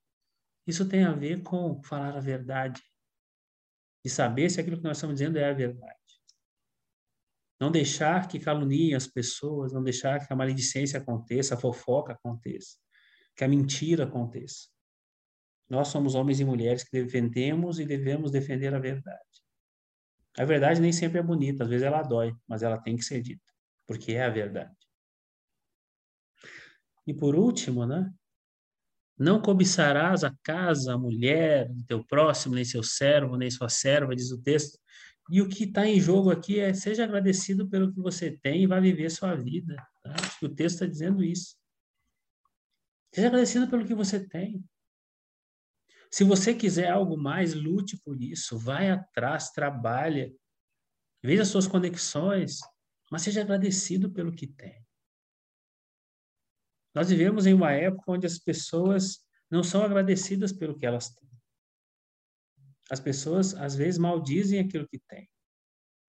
[0.65, 2.81] isso tem a ver com falar a verdade.
[4.03, 5.95] E saber se aquilo que nós estamos dizendo é a verdade.
[7.59, 12.77] Não deixar que caluniem as pessoas, não deixar que a maledicência aconteça, a fofoca aconteça,
[13.35, 14.69] que a mentira aconteça.
[15.69, 19.34] Nós somos homens e mulheres que defendemos e devemos defender a verdade.
[20.37, 23.21] A verdade nem sempre é bonita, às vezes ela dói, mas ela tem que ser
[23.21, 23.43] dita,
[23.87, 24.75] porque é a verdade.
[27.07, 28.11] E por último, né?
[29.17, 34.15] Não cobiçarás a casa, a mulher do teu próximo, nem seu servo, nem sua serva,
[34.15, 34.77] diz o texto.
[35.29, 38.67] E o que está em jogo aqui é seja agradecido pelo que você tem e
[38.67, 39.75] vá viver sua vida.
[40.03, 40.13] Tá?
[40.13, 41.55] Acho que o texto está dizendo isso.
[43.13, 44.61] Seja agradecido pelo que você tem.
[46.11, 50.33] Se você quiser algo mais, lute por isso, vai atrás, trabalha,
[51.23, 52.59] veja suas conexões,
[53.11, 54.85] mas seja agradecido pelo que tem.
[56.93, 61.29] Nós vivemos em uma época onde as pessoas não são agradecidas pelo que elas têm.
[62.89, 65.29] As pessoas, às vezes, maldizem aquilo que têm.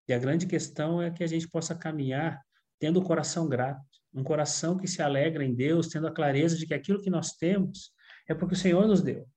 [0.08, 2.42] E a grande questão é que a gente possa caminhar
[2.80, 6.66] tendo o coração grato, um coração que se alegra em Deus, tendo a clareza de
[6.66, 7.94] que aquilo que nós temos
[8.28, 9.30] é porque o Senhor nos deu.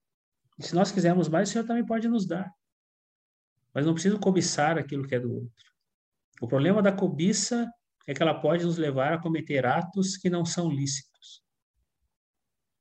[0.57, 2.51] E se nós quisermos mais, o Senhor também pode nos dar.
[3.73, 5.65] Mas não precisa cobiçar aquilo que é do outro.
[6.41, 7.69] O problema da cobiça
[8.07, 11.43] é que ela pode nos levar a cometer atos que não são lícitos.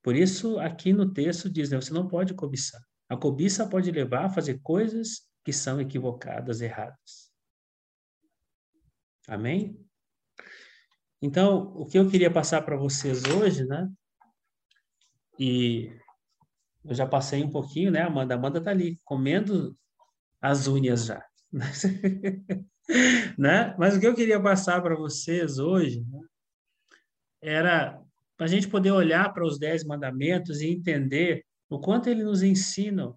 [0.03, 2.81] Por isso, aqui no texto diz, né, você não pode cobiçar.
[3.09, 7.33] A cobiça pode levar a fazer coisas que são equivocadas, erradas.
[9.27, 9.81] Amém?
[11.23, 13.91] Então, o que eu queria passar para vocês hoje, né?
[15.39, 15.91] E
[16.85, 18.35] eu já passei um pouquinho, né, Amanda?
[18.35, 19.77] A Amanda tá ali, comendo
[20.41, 21.25] as unhas já.
[23.39, 23.75] né?
[23.79, 26.21] Mas o que eu queria passar para vocês hoje né,
[27.41, 28.01] era
[28.37, 32.43] para a gente poder olhar para os dez mandamentos e entender o quanto ele nos
[32.43, 33.17] ensinam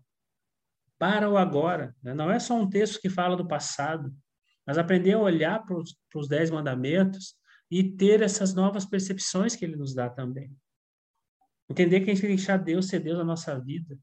[0.98, 1.96] para o agora.
[2.02, 2.14] Né?
[2.14, 4.14] Não é só um texto que fala do passado,
[4.66, 7.36] mas aprender a olhar para os dez mandamentos
[7.70, 10.56] e ter essas novas percepções que ele nos dá também.
[11.70, 14.00] Entender que a gente tem que deixar Deus ser Deus na nossa vida.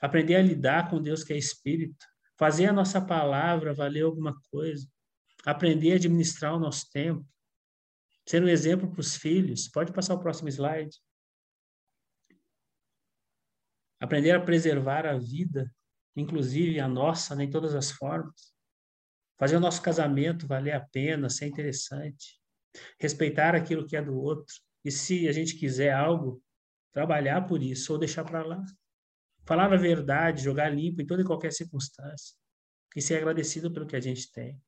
[0.00, 2.04] Aprender a lidar com Deus que é Espírito.
[2.36, 4.86] Fazer a nossa palavra valer alguma coisa.
[5.44, 7.24] Aprender a administrar o nosso tempo.
[8.26, 9.68] Ser um exemplo para os filhos.
[9.68, 10.96] Pode passar o próximo slide.
[14.00, 15.72] Aprender a preservar a vida,
[16.16, 18.52] inclusive a nossa, né, em todas as formas.
[19.38, 22.40] Fazer o nosso casamento valer a pena, ser interessante.
[23.00, 24.54] Respeitar aquilo que é do outro.
[24.84, 26.42] E se a gente quiser algo,
[26.92, 28.62] trabalhar por isso ou deixar para lá.
[29.44, 32.36] Falar a verdade, jogar limpo em toda e qualquer circunstância.
[32.94, 34.60] E ser agradecido pelo que a gente tem.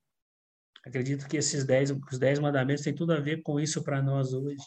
[0.84, 4.32] Acredito que esses dez, os dez mandamentos têm tudo a ver com isso para nós
[4.32, 4.62] hoje.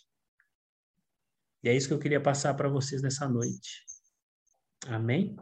[1.63, 3.83] E é isso que eu queria passar para vocês nessa noite.
[4.87, 5.35] Amém?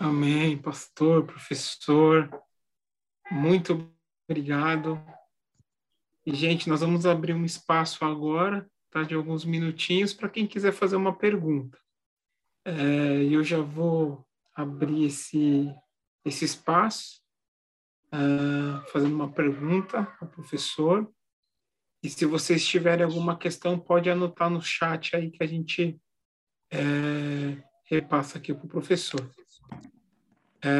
[0.00, 2.28] Amém, pastor, professor.
[3.30, 3.90] Muito
[4.28, 5.00] obrigado.
[6.26, 10.72] E, gente, nós vamos abrir um espaço agora tá, de alguns minutinhos para quem quiser
[10.72, 11.76] fazer uma pergunta.
[12.64, 14.24] É, eu já vou
[14.54, 15.68] abrir esse,
[16.24, 17.20] esse espaço,
[18.14, 21.12] uh, fazendo uma pergunta ao professor.
[22.04, 26.00] E se vocês tiverem alguma questão, pode anotar no chat aí que a gente
[26.70, 29.28] é, repassa aqui para o professor.
[30.62, 30.70] É,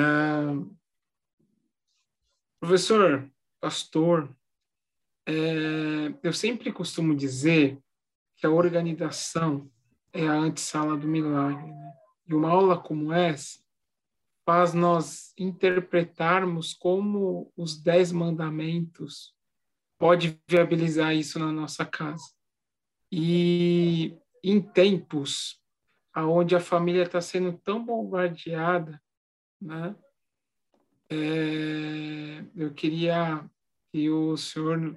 [2.61, 3.29] professor,
[3.61, 4.33] pastor,
[5.27, 7.83] é, eu sempre costumo dizer
[8.37, 9.71] que a organização
[10.13, 11.73] é a antessala do milagre.
[11.73, 11.93] Né?
[12.27, 13.59] E uma aula como essa
[14.45, 19.35] faz nós interpretarmos como os dez mandamentos
[19.99, 22.25] pode viabilizar isso na nossa casa.
[23.11, 25.59] E em tempos
[26.13, 29.03] aonde a família está sendo tão bombardeada,
[29.61, 29.97] né?
[31.11, 33.45] É, eu queria
[33.91, 34.97] que o senhor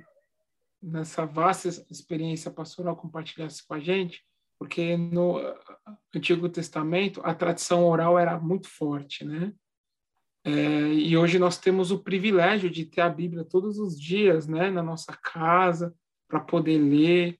[0.82, 4.24] nessa vasta experiência pastoral compartilhasse com a gente,
[4.60, 5.40] porque no
[6.14, 9.54] Antigo Testamento a tradição oral era muito forte, né?
[10.44, 14.72] É, e hoje nós temos o privilégio de ter a Bíblia todos os dias, né,
[14.72, 15.94] na nossa casa,
[16.28, 17.38] para poder ler,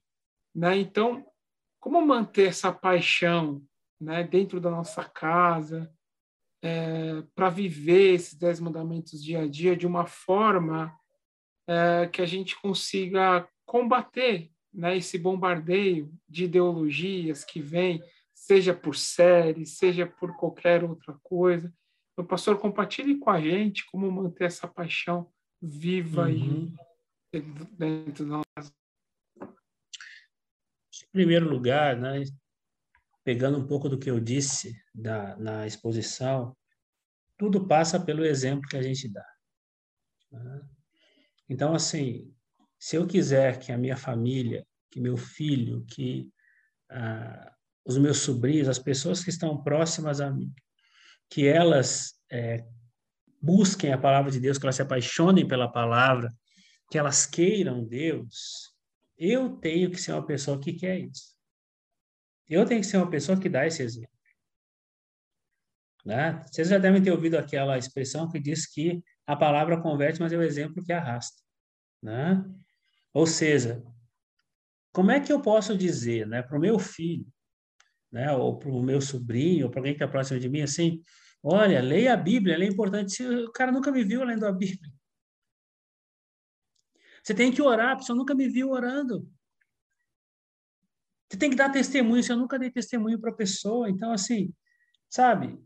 [0.54, 0.76] né?
[0.76, 1.24] Então,
[1.80, 3.62] como manter essa paixão,
[4.00, 5.90] né, dentro da nossa casa,
[6.62, 10.97] é, para viver esses dez mandamentos dia a dia de uma forma
[11.68, 18.02] é, que a gente consiga combater né, esse bombardeio de ideologias que vem,
[18.34, 21.72] seja por série, seja por qualquer outra coisa.
[22.16, 26.26] O pastor, compartilhe com a gente como manter essa paixão viva uhum.
[26.26, 26.72] aí
[27.72, 28.72] dentro da nossa.
[29.40, 32.22] Em primeiro lugar, né,
[33.22, 36.56] pegando um pouco do que eu disse da, na exposição,
[37.36, 39.26] tudo passa pelo exemplo que a gente dá.
[40.32, 40.68] Né?
[41.48, 42.32] Então, assim,
[42.78, 46.30] se eu quiser que a minha família, que meu filho, que
[46.90, 47.52] ah,
[47.84, 50.52] os meus sobrinhos, as pessoas que estão próximas a mim,
[51.30, 52.64] que elas é,
[53.40, 56.32] busquem a palavra de Deus, que elas se apaixonem pela palavra,
[56.90, 58.74] que elas queiram Deus,
[59.16, 61.36] eu tenho que ser uma pessoa que quer isso.
[62.48, 64.16] Eu tenho que ser uma pessoa que dá esse exemplo.
[66.04, 66.42] Né?
[66.46, 70.38] Vocês já devem ter ouvido aquela expressão que diz que a palavra converte, mas é
[70.38, 71.36] o exemplo que arrasta.
[72.02, 72.42] Né?
[73.12, 73.84] Ou seja,
[74.90, 77.26] como é que eu posso dizer né, para o meu filho,
[78.10, 81.02] né, ou para o meu sobrinho, ou para alguém que está próximo de mim, assim,
[81.42, 83.12] olha, leia a Bíblia, ela é importante.
[83.12, 84.90] Se o cara nunca me viu lendo a Bíblia.
[87.22, 89.30] Você tem que orar, a pessoa nunca me viu orando.
[91.28, 93.90] Você tem que dar testemunho, se eu nunca dei testemunho para a pessoa.
[93.90, 94.54] Então, assim,
[95.10, 95.62] sabe,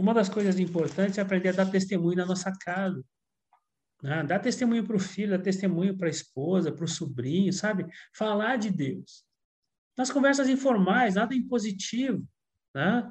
[0.00, 3.04] uma das coisas importantes é aprender a dar testemunho na nossa casa.
[4.02, 4.22] Né?
[4.24, 7.86] Dar testemunho para o filho, dar testemunho para a esposa, para o sobrinho, sabe?
[8.16, 9.24] Falar de Deus.
[9.96, 12.26] Nas conversas informais, nada impositivo.
[12.74, 13.10] Né?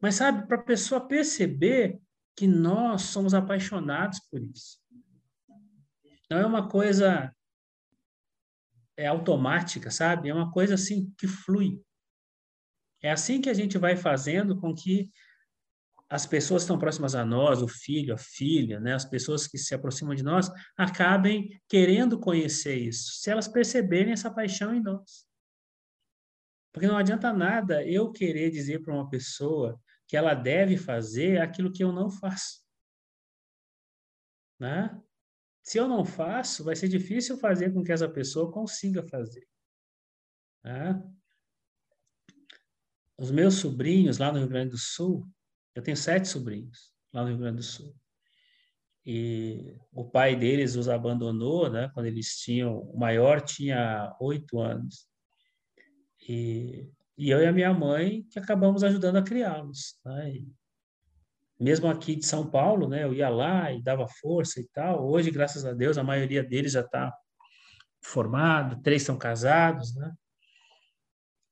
[0.00, 2.00] Mas, sabe, para a pessoa perceber
[2.34, 4.78] que nós somos apaixonados por isso.
[6.30, 7.32] Não é uma coisa
[8.96, 10.28] é automática, sabe?
[10.28, 11.82] É uma coisa assim que flui.
[13.02, 15.10] É assim que a gente vai fazendo com que
[16.14, 19.58] as pessoas que estão próximas a nós, o filho, a filha, né, as pessoas que
[19.58, 25.26] se aproximam de nós, acabem querendo conhecer isso, se elas perceberem essa paixão em nós.
[26.72, 31.72] Porque não adianta nada eu querer dizer para uma pessoa que ela deve fazer aquilo
[31.72, 32.62] que eu não faço.
[34.60, 34.96] Né?
[35.64, 39.48] Se eu não faço, vai ser difícil fazer com que essa pessoa consiga fazer.
[40.62, 41.02] Né?
[43.18, 45.28] Os meus sobrinhos lá no Rio Grande do Sul,
[45.74, 47.94] eu tenho sete sobrinhos lá no Rio Grande do Sul.
[49.06, 51.90] E o pai deles os abandonou, né?
[51.92, 55.06] Quando eles tinham, o maior tinha oito anos.
[56.26, 60.00] E, e eu e a minha mãe que acabamos ajudando a criá-los.
[60.04, 60.42] Né?
[61.58, 63.04] mesmo aqui de São Paulo, né?
[63.04, 65.08] Eu ia lá e dava força e tal.
[65.08, 67.12] Hoje, graças a Deus, a maioria deles já está
[68.02, 70.12] formado, três são casados, né?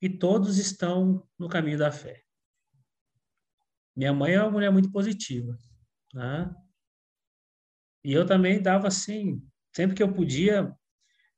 [0.01, 2.22] E todos estão no caminho da fé.
[3.95, 5.57] Minha mãe é uma mulher muito positiva,
[6.15, 6.55] né?
[8.05, 9.41] E eu também dava assim,
[9.73, 10.75] sempre que eu podia,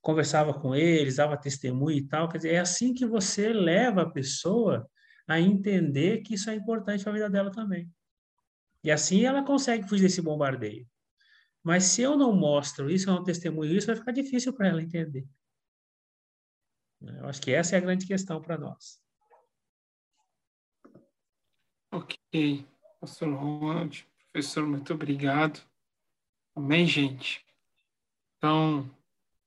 [0.00, 2.28] conversava com eles, dava testemunho e tal.
[2.28, 4.88] Quer dizer, é assim que você leva a pessoa
[5.26, 7.90] a entender que isso é importante para a vida dela também.
[8.82, 10.86] E assim ela consegue fugir desse bombardeio.
[11.62, 14.82] Mas se eu não mostro isso, eu não testemunho isso, vai ficar difícil para ela
[14.82, 15.26] entender.
[17.00, 19.02] Eu acho que essa é a grande questão para nós.
[21.94, 22.66] Ok.
[23.00, 25.60] Pastor Ronald, professor, muito obrigado.
[26.52, 27.46] Amém, gente?
[28.36, 28.90] Então,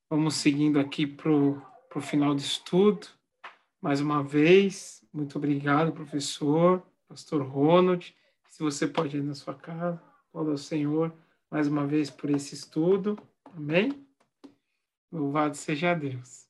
[0.09, 1.61] vamos seguindo aqui para o
[1.99, 3.05] final do estudo.
[3.81, 8.15] Mais uma vez, muito obrigado, professor, pastor Ronald.
[8.47, 10.01] Se você pode ir na sua casa,
[10.33, 11.13] louva ao Senhor
[11.51, 13.19] mais uma vez por esse estudo.
[13.43, 14.07] Amém?
[15.11, 16.46] Louvado seja Deus.